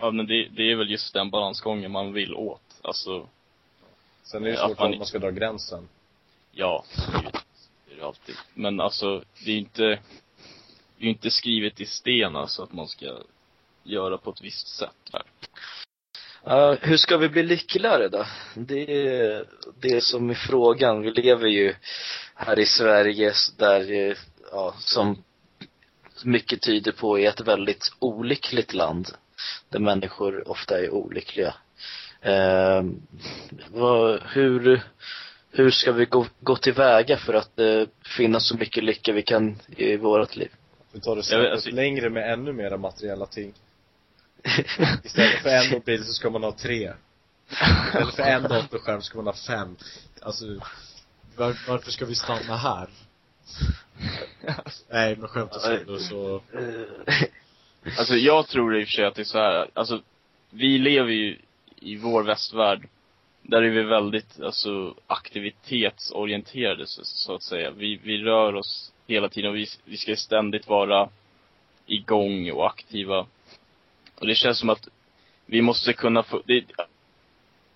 Ja 0.00 0.10
men 0.10 0.26
det, 0.26 0.48
det 0.48 0.62
är 0.72 0.76
väl 0.76 0.90
just 0.90 1.12
den 1.14 1.30
balansgången 1.30 1.90
man 1.90 2.12
vill 2.12 2.34
åt. 2.34 2.60
Alltså, 2.82 3.26
Sen 4.22 4.44
är 4.44 4.48
det 4.50 4.62
Att 4.62 4.68
svårt 4.70 4.78
man- 4.78 4.90
var 4.90 4.96
man 4.98 5.06
ska 5.06 5.18
dra 5.18 5.30
gränsen. 5.30 5.88
Ja, 6.52 6.84
ju 8.02 8.08
alltid. 8.08 8.36
Men 8.54 8.80
alltså, 8.80 9.24
det 9.44 9.52
är 9.52 9.56
inte, 9.56 9.82
det 9.82 10.98
är 10.98 11.04
ju 11.04 11.08
inte 11.08 11.30
skrivet 11.30 11.80
i 11.80 11.86
sten 11.86 12.36
alltså 12.36 12.62
att 12.62 12.72
man 12.72 12.88
ska 12.88 13.18
göra 13.82 14.18
på 14.18 14.30
ett 14.30 14.42
visst 14.42 14.68
sätt 14.68 15.10
här. 15.12 15.22
Uh, 16.46 16.78
hur 16.80 16.96
ska 16.96 17.16
vi 17.16 17.28
bli 17.28 17.42
lyckligare 17.42 18.08
då? 18.08 18.26
Det 18.54 19.06
är 19.06 19.46
det 19.80 20.00
som 20.00 20.30
är 20.30 20.34
frågan. 20.34 21.02
Vi 21.02 21.10
lever 21.10 21.48
ju 21.48 21.74
här 22.34 22.58
i 22.58 22.66
Sverige 22.66 23.32
där, 23.58 24.16
ja, 24.52 24.74
som 24.78 25.24
mycket 26.24 26.62
tyder 26.62 26.92
på 26.92 27.18
är 27.18 27.28
ett 27.28 27.40
väldigt 27.40 27.92
olyckligt 27.98 28.74
land. 28.74 29.08
Där 29.68 29.78
människor 29.78 30.48
ofta 30.48 30.78
är 30.78 30.90
olyckliga. 30.90 31.54
Uh, 32.26 32.90
vad, 33.70 34.22
hur, 34.22 34.82
hur 35.52 35.70
ska 35.70 35.92
vi 35.92 36.04
gå, 36.04 36.26
gå 36.40 36.56
tillväga 36.56 37.16
för 37.16 37.34
att 37.34 37.58
eh, 37.58 37.82
finna 38.16 38.40
så 38.40 38.56
mycket 38.56 38.84
lycka 38.84 39.12
vi 39.12 39.22
kan 39.22 39.58
i 39.76 39.96
vårt 39.96 40.36
liv? 40.36 40.50
Vi 40.92 41.00
tar 41.00 41.16
det 41.16 41.22
snäppet 41.22 41.52
alltså- 41.52 41.70
längre 41.70 42.10
med 42.10 42.32
ännu 42.32 42.52
mera 42.52 42.76
materiella 42.76 43.26
ting. 43.26 43.52
Istället 45.04 45.42
för 45.42 45.48
en 45.48 45.70
mobil 45.70 46.04
så 46.04 46.12
ska 46.12 46.30
man 46.30 46.42
ha 46.42 46.52
tre. 46.52 46.92
Istället 47.50 48.14
för 48.14 48.22
en 48.22 48.42
datorskärm 48.42 49.02
ska 49.02 49.16
man 49.16 49.26
ha 49.26 49.34
fem. 49.46 49.76
Alltså, 50.20 50.44
var, 51.36 51.56
varför 51.68 51.90
ska 51.90 52.04
vi 52.04 52.14
stanna 52.14 52.56
här? 52.56 52.88
Nej, 54.90 55.16
men 55.16 55.28
skämt 55.28 55.52
åsido 55.56 55.98
så, 55.98 56.42
Alltså 57.98 58.14
jag 58.14 58.48
tror 58.48 58.76
i 58.80 58.84
och 58.84 58.88
för 58.88 58.92
sig 58.92 59.04
att 59.04 59.14
det 59.14 59.22
är 59.22 59.24
så 59.24 59.38
här, 59.38 59.70
alltså 59.74 60.00
vi 60.50 60.78
lever 60.78 61.10
ju 61.10 61.38
i 61.76 61.96
vår 61.96 62.22
västvärld, 62.22 62.88
där 63.42 63.62
är 63.62 63.70
vi 63.70 63.82
väldigt, 63.82 64.40
alltså 64.40 64.94
aktivitetsorienterade 65.06 66.86
så, 66.86 67.04
så 67.04 67.34
att 67.34 67.42
säga. 67.42 67.70
Vi, 67.70 68.00
vi 68.02 68.18
rör 68.18 68.54
oss 68.54 68.92
hela 69.06 69.28
tiden 69.28 69.50
och 69.50 69.56
vi, 69.56 69.66
vi 69.84 69.96
ska 69.96 70.16
ständigt 70.16 70.68
vara 70.68 71.08
igång 71.86 72.50
och 72.50 72.66
aktiva. 72.66 73.26
Och 74.18 74.26
det 74.26 74.34
känns 74.34 74.58
som 74.58 74.70
att 74.70 74.88
vi 75.46 75.62
måste 75.62 75.92
kunna 75.92 76.22
få, 76.22 76.42
det, 76.46 76.64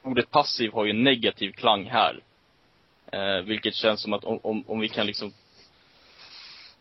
ordet 0.03 0.31
passiv 0.31 0.73
har 0.73 0.85
ju 0.85 0.91
en 0.91 1.05
negativ 1.05 1.53
klang 1.53 1.85
här. 1.85 2.21
Eh, 3.13 3.43
vilket 3.45 3.75
känns 3.75 4.03
som 4.03 4.13
att 4.13 4.25
om, 4.25 4.41
om, 4.43 4.65
om 4.67 4.81
vi 4.81 4.89
kan 4.89 5.07
liksom 5.07 5.33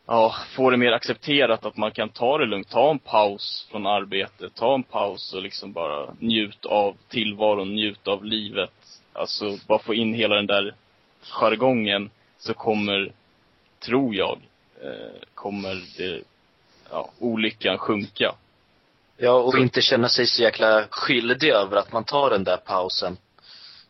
ja, 0.05 0.35
få 0.55 0.69
det 0.69 0.77
mer 0.77 0.91
accepterat 0.91 1.65
att 1.65 1.77
man 1.77 1.91
kan 1.91 2.09
ta 2.09 2.37
det 2.37 2.45
lugnt, 2.45 2.69
ta 2.69 2.91
en 2.91 2.99
paus 2.99 3.67
från 3.71 3.87
arbetet, 3.87 4.55
ta 4.55 4.75
en 4.75 4.83
paus 4.83 5.33
och 5.33 5.41
liksom 5.41 5.73
bara 5.73 6.13
njut 6.19 6.65
av 6.65 6.95
tillvaron, 7.09 7.75
njut 7.75 8.07
av 8.07 8.25
livet. 8.25 8.71
Alltså 9.13 9.57
bara 9.67 9.79
få 9.79 9.93
in 9.93 10.13
hela 10.13 10.35
den 10.35 10.47
där 10.47 10.75
jargongen 11.21 12.09
så 12.37 12.53
kommer, 12.53 13.11
tror 13.79 14.15
jag, 14.15 14.39
eh, 14.83 15.21
kommer 15.33 15.83
det, 15.97 16.21
ja, 16.91 17.09
olyckan 17.19 17.77
sjunka. 17.77 18.35
Ja, 19.17 19.31
och 19.31 19.57
inte 19.57 19.81
känna 19.81 20.09
sig 20.09 20.27
så 20.27 20.41
jäkla 20.41 20.87
skyldig 20.89 21.49
över 21.49 21.77
att 21.77 21.91
man 21.91 22.03
tar 22.03 22.29
den 22.29 22.43
där 22.43 22.57
pausen. 22.57 23.17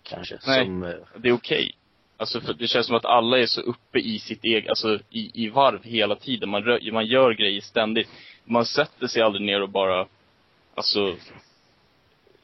Kanske. 0.03 0.39
Nej. 0.47 0.65
Som, 0.65 0.83
eh, 0.83 0.93
Det 1.17 1.29
är 1.29 1.33
okej. 1.33 1.75
Alltså 2.17 2.41
för 2.41 2.53
det 2.53 2.67
känns 2.67 2.87
som 2.87 2.95
att 2.95 3.05
alla 3.05 3.39
är 3.39 3.45
så 3.45 3.61
uppe 3.61 3.99
i 3.99 4.19
sitt 4.19 4.43
eget, 4.43 4.69
alltså 4.69 4.99
i, 5.09 5.45
i 5.45 5.49
varv 5.49 5.83
hela 5.83 6.15
tiden. 6.15 6.49
Man, 6.49 6.63
rö, 6.63 6.91
man 6.91 7.05
gör 7.05 7.31
grejer 7.33 7.61
ständigt. 7.61 8.09
Man 8.43 8.65
sätter 8.65 9.07
sig 9.07 9.21
aldrig 9.21 9.45
ner 9.45 9.61
och 9.61 9.69
bara, 9.69 10.07
alltså, 10.75 11.15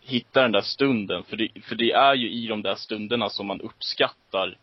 hitta 0.02 0.42
den 0.42 0.52
där 0.52 0.62
stunden. 0.62 1.24
För 1.24 1.38
det, 1.38 1.50
för 1.64 1.76
det 1.76 1.92
är 1.92 2.14
ju 2.16 2.32
i 2.32 2.48
de 2.48 2.62
där 2.62 2.76
stunderna 2.76 3.30
som 3.30 3.48
man 3.48 3.62
uppskattar 3.62 4.58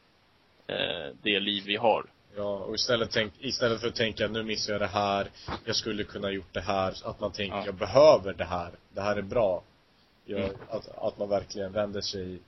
eh, 0.67 1.15
det 1.23 1.41
liv 1.41 1.63
vi 1.67 1.77
har. 1.77 2.07
ja, 2.37 2.57
och 2.59 2.75
istället 2.75 3.11
tänk, 3.13 3.33
istället 3.39 3.81
för 3.81 3.89
att 3.89 3.95
tänka 3.95 4.29
nu 4.29 4.43
missar 4.43 4.73
jag 4.73 4.81
det 4.83 4.87
här, 4.87 5.31
jag 5.65 5.77
skulle 5.77 6.05
kunna 6.05 6.31
gjort 6.31 6.53
det 6.55 6.61
här, 6.61 6.95
att 7.05 7.21
man 7.21 7.33
tänker 7.33 7.57
Ja. 7.57 7.67
jag 7.67 7.75
behöver 7.75 8.33
det 8.35 8.45
här, 8.45 8.71
det 8.95 9.01
här 9.01 9.17
är 9.17 9.23
bra. 9.23 9.63
Jag, 10.25 10.41
Mm. 10.41 10.57
att, 10.69 10.89
att 10.99 11.19
man 11.19 11.29
verkligen 11.29 11.73
vänder 11.73 12.01
sig 12.01 12.39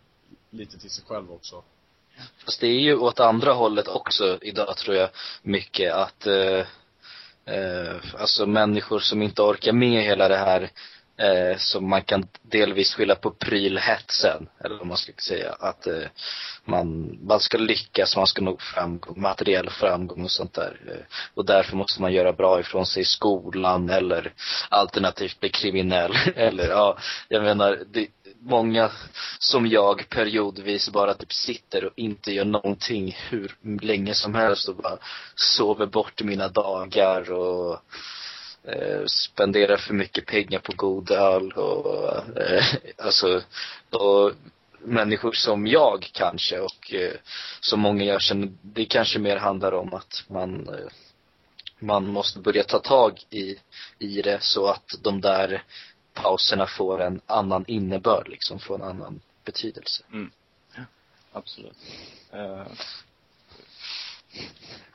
lite 0.51 0.79
till 0.79 0.91
sig 0.91 1.05
själv 1.05 1.33
också. 1.33 1.63
Fast 2.45 2.61
det 2.61 2.67
är 2.67 2.81
ju 2.81 2.97
åt 2.97 3.21
andra 3.21 3.53
hållet 3.53 3.89
också 3.89 4.39
idag 4.43 4.77
tror 4.77 4.97
jag 4.97 5.09
mycket 5.43 5.93
att 5.93 6.27
eh, 6.27 6.65
eh, 7.55 7.97
alltså 8.19 8.47
människor 8.47 8.99
som 8.99 9.23
inte 9.23 9.43
orkar 9.43 9.73
med 9.73 10.03
hela 10.03 10.29
det 10.29 10.37
här 10.37 10.71
eh, 11.21 11.57
som 11.57 11.89
man 11.89 12.03
kan 12.03 12.27
delvis 12.43 12.95
skylla 12.95 13.15
på 13.15 13.31
prylhetsen, 13.31 14.49
eller 14.65 14.77
vad 14.77 14.87
man 14.87 14.97
ska 14.97 15.13
säga. 15.17 15.53
Att 15.59 15.87
eh, 15.87 16.07
man, 16.65 17.19
man 17.23 17.41
ska 17.41 17.59
lyckas, 17.59 18.17
man 18.17 18.27
ska 18.27 18.43
nå 18.43 18.57
framgång, 18.59 19.21
materiell 19.21 19.71
framgång 19.71 20.25
och 20.25 20.31
sånt 20.31 20.55
där. 20.55 20.81
Eh, 20.89 21.17
och 21.35 21.45
därför 21.45 21.77
måste 21.77 22.03
man 22.03 22.13
göra 22.13 22.33
bra 22.33 22.61
ifrån 22.61 22.87
sig 22.87 23.03
i 23.03 23.05
skolan 23.05 23.91
eller 23.91 24.33
alternativt 24.69 25.41
bli 25.41 25.49
kriminell. 25.49 26.13
eller 26.37 26.69
ja, 26.69 26.99
jag 27.29 27.43
menar, 27.43 27.83
det, 27.93 28.07
många 28.43 28.91
som 29.39 29.67
jag 29.67 30.09
periodvis 30.09 30.91
bara 30.91 31.15
typ 31.15 31.33
sitter 31.33 31.85
och 31.85 31.93
inte 31.97 32.33
gör 32.33 32.45
någonting 32.45 33.17
hur 33.31 33.57
länge 33.83 34.15
som 34.15 34.35
helst 34.35 34.69
och 34.69 34.77
bara 34.77 34.99
sover 35.35 35.87
bort 35.87 36.23
mina 36.23 36.49
dagar 36.49 37.33
och 37.33 37.79
eh, 38.65 39.05
spenderar 39.07 39.77
för 39.77 39.95
mycket 39.95 40.27
pengar 40.27 40.59
på 40.59 40.73
god 40.77 41.11
öl 41.11 41.53
och 41.53 42.39
eh, 42.41 42.65
alltså 42.99 43.43
och 43.91 44.33
människor 44.79 45.33
som 45.33 45.67
jag 45.67 46.11
kanske 46.13 46.61
och 46.61 46.95
eh, 46.95 47.15
som 47.61 47.81
många 47.81 48.05
jag 48.05 48.23
känner, 48.23 48.49
det 48.63 48.85
kanske 48.85 49.19
mer 49.19 49.37
handlar 49.37 49.73
om 49.73 49.95
att 49.95 50.25
man 50.29 50.69
eh, 50.69 50.91
man 51.83 52.07
måste 52.07 52.39
börja 52.39 52.65
ta 52.65 52.79
tag 52.79 53.21
i, 53.31 53.57
i 53.99 54.23
det 54.23 54.43
så 54.43 54.67
att 54.67 54.95
de 55.03 55.21
där 55.21 55.63
pauserna 56.15 56.67
får 56.67 57.03
en 57.03 57.21
annan 57.27 57.65
innebörd 57.69 58.29
liksom, 58.29 58.59
får 58.61 58.75
en 58.75 58.83
annan 58.83 59.21
betydelse. 59.45 60.05
Absolut. 61.33 61.77
Eh, 62.33 62.67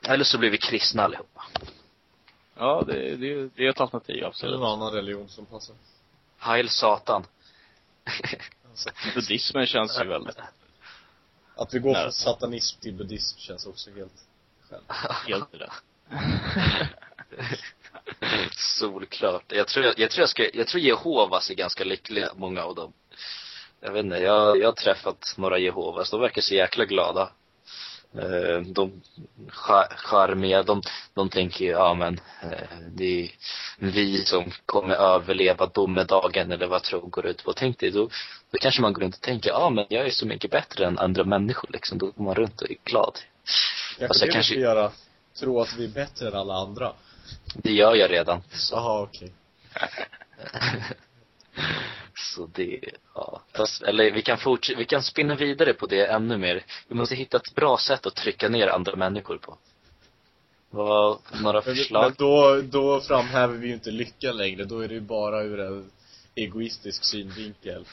Eller 0.08 0.24
så 0.24 0.38
blir 0.38 0.50
vi 0.50 0.58
kristna 0.58 1.02
allihopa. 1.02 1.42
ja, 2.54 2.84
det, 2.86 3.16
det, 3.16 3.48
det 3.56 3.66
är 3.66 3.70
ett 3.70 3.80
alternativ, 3.80 4.16
Eller 4.16 4.26
absolut. 4.26 4.60
någon 4.60 4.72
annan 4.82 4.92
religion 4.92 5.28
som 5.28 5.46
passar. 5.46 5.76
Heil 6.38 6.68
Satan. 6.68 7.24
Alltså, 8.70 8.90
Buddhismen 9.14 9.66
känns 9.66 10.00
ju 10.00 10.04
väldigt, 10.04 10.36
att 11.56 11.74
vi 11.74 11.78
går 11.78 11.92
Nej. 11.92 12.02
från 12.02 12.12
satanism 12.12 12.80
till 12.80 12.94
buddhism 12.94 13.38
känns 13.38 13.66
också 13.66 13.90
helt 13.90 14.26
själv. 14.70 14.82
helt 15.26 15.54
rätt. 15.54 15.72
Solklart. 18.56 19.44
Jag 19.52 19.66
tror 19.68 19.84
jag, 19.86 19.98
jag 19.98 20.10
tror 20.10 20.22
jag 20.22 20.28
ska, 20.28 20.50
jag 20.54 20.66
tror 20.66 20.82
Jehovas 20.82 21.50
är 21.50 21.54
ganska 21.54 21.84
lyckliga, 21.84 22.28
många 22.36 22.62
av 22.62 22.74
dem. 22.74 22.92
Jag 23.80 23.92
vet 23.92 24.04
inte, 24.04 24.16
jag, 24.16 24.58
jag 24.58 24.68
har 24.68 24.72
träffat 24.72 25.34
några 25.36 25.58
Jehovas, 25.58 26.10
de 26.10 26.20
verkar 26.20 26.42
så 26.42 26.54
jäkla 26.54 26.84
glada. 26.84 27.30
Eh, 28.14 28.60
De 28.60 29.02
cha- 29.48 29.96
charmiga, 29.96 30.62
de, 30.62 30.82
de 31.14 31.28
tänker 31.28 31.64
ju, 31.64 31.70
ja 31.70 31.94
men, 31.94 32.20
eh, 32.42 32.78
det 32.94 33.22
är 33.24 33.30
vi 33.78 34.24
som 34.24 34.52
kommer 34.66 34.94
överleva 34.94 35.66
domedagen 35.66 36.52
eller 36.52 36.66
vad 36.66 36.82
tro 36.82 37.00
går 37.06 37.26
ut 37.26 37.44
på. 37.44 37.52
Tänk 37.52 37.78
dig, 37.78 37.90
då, 37.90 38.08
då 38.50 38.58
kanske 38.60 38.82
man 38.82 38.92
går 38.92 39.02
runt 39.02 39.14
och 39.14 39.20
tänker, 39.20 39.50
ja 39.50 39.70
men 39.70 39.84
jag 39.88 40.06
är 40.06 40.10
så 40.10 40.26
mycket 40.26 40.50
bättre 40.50 40.86
än 40.86 40.98
andra 40.98 41.24
människor 41.24 41.70
liksom. 41.72 41.98
Då 41.98 42.06
går 42.06 42.24
man 42.24 42.34
runt 42.34 42.60
och 42.62 42.70
är 42.70 42.76
glad. 42.84 43.18
Fast 44.08 44.20
det 44.20 44.26
jag 44.26 44.32
kanske- 44.34 44.54
göra, 44.54 44.90
tro 45.40 45.60
att 45.60 45.74
vi 45.78 45.84
är 45.84 45.88
bättre 45.88 46.28
än 46.28 46.34
alla 46.34 46.54
andra. 46.54 46.92
Det 47.54 47.72
gör 47.72 47.94
jag 47.94 48.10
redan. 48.10 48.42
Jaha, 48.72 49.02
okej. 49.02 49.32
Så 52.14 52.46
det, 52.54 52.80
ja. 53.14 53.42
Fast, 53.56 53.82
eller 53.82 54.10
vi 54.10 54.22
kan 54.22 54.38
fortsätta, 54.38 54.78
vi 54.78 54.84
kan 54.84 55.02
spinna 55.02 55.34
vidare 55.34 55.72
på 55.74 55.86
det 55.86 56.06
ännu 56.06 56.36
mer. 56.36 56.64
Vi 56.88 56.94
måste 56.94 57.14
hitta 57.14 57.36
ett 57.36 57.54
bra 57.54 57.78
sätt 57.78 58.06
att 58.06 58.14
trycka 58.14 58.48
ner 58.48 58.68
andra 58.68 58.96
människor 58.96 59.38
på. 59.38 59.58
Vad, 60.70 61.18
några 61.42 61.60
Men, 61.60 61.62
men 61.66 61.76
förslag? 61.76 62.14
då, 62.18 62.60
då 62.62 63.00
framhäver 63.00 63.54
vi 63.54 63.66
ju 63.68 63.72
inte 63.74 63.90
lycka 63.90 64.32
längre, 64.32 64.64
då 64.64 64.80
är 64.80 64.88
det 64.88 64.94
ju 64.94 65.00
bara 65.00 65.42
ur 65.42 65.60
en 65.60 65.90
egoistisk 66.34 67.04
synvinkel. 67.04 67.84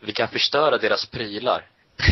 Vi 0.00 0.12
kan 0.12 0.28
förstöra 0.28 0.78
deras 0.78 1.06
prylar. 1.06 1.66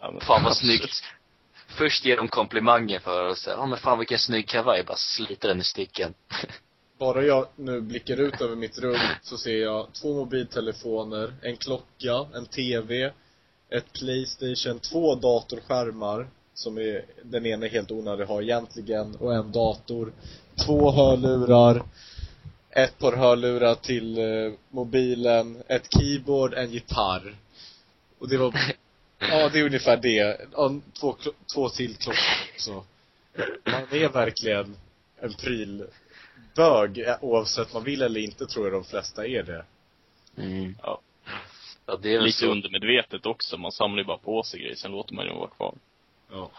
Ja, 0.00 0.10
men- 0.10 0.20
Fan 0.20 0.44
vad 0.44 0.56
snyggt. 0.56 1.02
Först 1.76 2.04
ger 2.04 2.16
de 2.16 2.28
komplimanger 2.28 2.98
för 2.98 3.28
och 3.28 3.38
säger, 3.38 3.56
ja 3.56 3.66
men 3.66 3.78
fan 3.78 3.98
vilken 3.98 4.18
snygg 4.18 4.48
kavaj, 4.48 4.84
bara 4.84 4.96
sliter 4.96 5.48
den 5.48 5.60
i 5.60 5.64
stycken. 5.64 6.14
Bara 6.98 7.22
jag 7.22 7.46
nu 7.56 7.80
blickar 7.80 8.20
ut 8.20 8.40
över 8.40 8.56
mitt 8.56 8.78
rum 8.78 9.00
så 9.22 9.38
ser 9.38 9.62
jag 9.62 9.92
två 9.92 10.14
mobiltelefoner, 10.14 11.34
en 11.42 11.56
klocka, 11.56 12.26
en 12.34 12.46
TV, 12.46 13.12
ett 13.70 13.92
Playstation, 13.92 14.78
två 14.78 15.14
datorskärmar 15.14 16.28
som 16.54 16.78
är, 16.78 17.04
den 17.22 17.46
ena 17.46 17.66
är 17.66 17.70
helt 17.70 17.90
onödig 17.90 18.22
att 18.22 18.28
ha 18.28 18.42
egentligen, 18.42 19.16
och 19.16 19.34
en 19.34 19.52
dator, 19.52 20.12
två 20.66 20.90
hörlurar, 20.90 21.82
ett 22.70 22.98
par 22.98 23.16
hörlurar 23.16 23.74
till 23.74 24.18
eh, 24.18 24.52
mobilen, 24.70 25.62
ett 25.68 25.88
keyboard, 25.98 26.54
en 26.54 26.70
gitarr. 26.70 27.36
Och 28.18 28.28
det 28.28 28.36
var, 28.36 28.54
ja 29.30 29.48
det 29.48 29.58
är 29.60 29.64
ungefär 29.64 29.96
det. 29.96 30.40
Två, 31.00 31.16
två 31.54 31.68
till 31.68 31.96
klockor 31.96 32.58
så. 32.58 32.84
Man 33.64 33.82
är 33.90 34.08
verkligen 34.08 34.76
en 35.20 35.34
prylbög, 35.34 36.98
eh, 36.98 37.16
oavsett 37.20 37.72
man 37.74 37.84
vill 37.84 38.02
eller 38.02 38.20
inte 38.20 38.46
tror 38.46 38.66
jag 38.66 38.72
de 38.72 38.84
flesta 38.84 39.26
är 39.26 39.42
det. 39.42 39.64
Mm. 40.36 40.74
Ja. 40.82 41.00
Ja, 41.86 41.96
det 42.02 42.14
är 42.14 42.20
Lite 42.20 42.38
så. 42.38 42.46
undermedvetet 42.46 43.26
också. 43.26 43.58
Man 43.58 43.72
samlar 43.72 43.98
ju 43.98 44.04
bara 44.04 44.18
på 44.18 44.42
sig 44.42 44.60
grejer, 44.60 44.74
sen 44.74 44.90
låter 44.92 45.14
man 45.14 45.26
ju 45.26 45.32
vara 45.32 45.50
kvar. 45.50 45.74
Ja. 46.30 46.50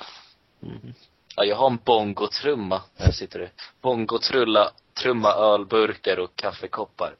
Mm. 0.63 0.93
Ja, 1.35 1.43
jag 1.45 1.55
har 1.55 1.67
en 1.67 1.79
bongotrumma. 1.85 2.81
Här 2.97 3.11
sitter 3.11 3.39
det. 3.39 3.49
Bongotrulla, 3.81 4.71
trumma 4.93 5.29
ölburkar 5.33 6.19
och 6.19 6.35
kaffekoppar. 6.35 7.15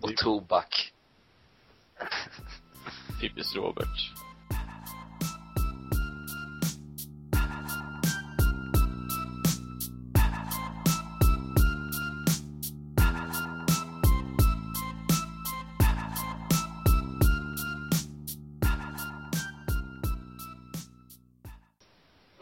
Och 0.00 0.08
Det, 0.08 0.16
tobak. 0.16 0.92
Typiskt 3.20 3.56
Robert. 3.56 4.12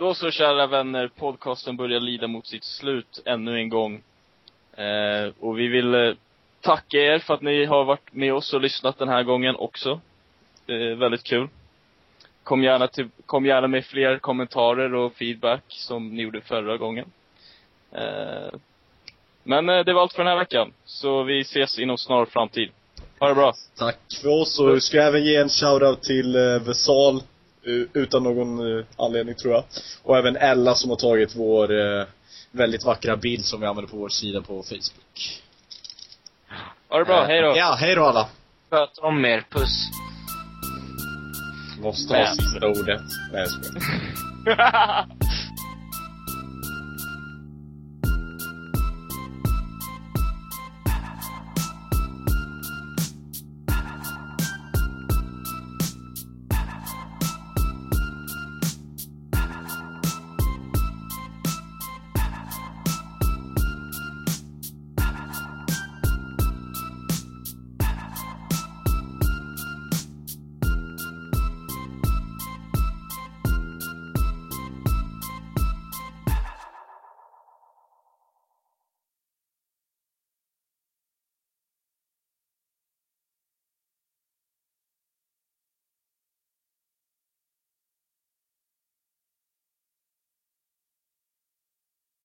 Då 0.08 0.14
så 0.14 0.30
kära 0.30 0.66
vänner, 0.66 1.08
podcasten 1.08 1.76
börjar 1.76 2.00
lida 2.00 2.26
mot 2.26 2.46
sitt 2.46 2.64
slut 2.64 3.22
ännu 3.24 3.56
en 3.56 3.68
gång. 3.68 4.02
Eh, 4.76 5.32
och 5.40 5.58
vi 5.58 5.68
vill 5.68 5.94
eh, 5.94 6.12
tacka 6.60 6.96
er 6.98 7.18
för 7.18 7.34
att 7.34 7.42
ni 7.42 7.64
har 7.64 7.84
varit 7.84 8.12
med 8.12 8.34
oss 8.34 8.54
och 8.54 8.60
lyssnat 8.60 8.98
den 8.98 9.08
här 9.08 9.22
gången 9.22 9.56
också. 9.56 10.00
Eh, 10.66 10.98
väldigt 10.98 11.24
kul. 11.24 11.48
Kom 12.42 12.62
gärna, 12.64 12.88
till, 12.88 13.08
kom 13.26 13.46
gärna 13.46 13.66
med 13.66 13.84
fler 13.84 14.18
kommentarer 14.18 14.94
och 14.94 15.14
feedback 15.14 15.64
som 15.68 16.08
ni 16.14 16.22
gjorde 16.22 16.40
förra 16.40 16.76
gången. 16.76 17.12
Eh, 17.92 18.58
men 19.42 19.68
eh, 19.68 19.84
det 19.84 19.92
var 19.92 20.02
allt 20.02 20.12
för 20.12 20.24
den 20.24 20.32
här 20.32 20.38
veckan. 20.38 20.72
Så 20.84 21.22
vi 21.22 21.40
ses 21.40 21.78
inom 21.78 21.98
snar 21.98 22.24
framtid. 22.24 22.70
Ha 23.18 23.28
det 23.28 23.34
bra. 23.34 23.54
Tack 23.78 23.98
för 24.22 24.28
oss 24.28 24.60
och 24.60 24.76
vi 24.76 24.80
ska 24.80 25.02
även 25.02 25.24
ge 25.24 25.36
en 25.36 25.48
shoutout 25.48 26.02
till 26.02 26.36
eh, 26.36 26.62
Vesal 26.66 27.22
utan 27.92 28.22
någon 28.22 28.78
eh, 28.78 28.84
anledning 28.96 29.34
tror 29.34 29.54
jag. 29.54 29.64
Och 30.02 30.18
även 30.18 30.36
Ella 30.36 30.74
som 30.74 30.90
har 30.90 30.96
tagit 30.96 31.36
vår 31.36 31.80
eh, 31.80 32.04
väldigt 32.50 32.84
vackra 32.84 33.16
bild 33.16 33.44
som 33.44 33.60
vi 33.60 33.66
använder 33.66 33.90
på 33.90 33.96
vår 33.96 34.08
sida 34.08 34.40
på 34.40 34.62
Facebook. 34.62 35.42
Ha 36.88 36.98
det 36.98 37.04
bra, 37.04 37.24
hej 37.24 37.42
då. 37.42 37.52
Ja, 37.56 37.76
hej 37.80 37.94
då 37.94 38.04
alla! 38.04 38.28
Sköt 38.70 38.98
om 38.98 39.24
er. 39.24 39.44
Puss. 39.50 39.90
måste 41.82 42.16
ha 42.16 42.26
sista 42.26 42.66
ordet. 42.66 43.00
Nej 43.32 43.40
jag 43.40 43.50
skojar. 43.50 45.06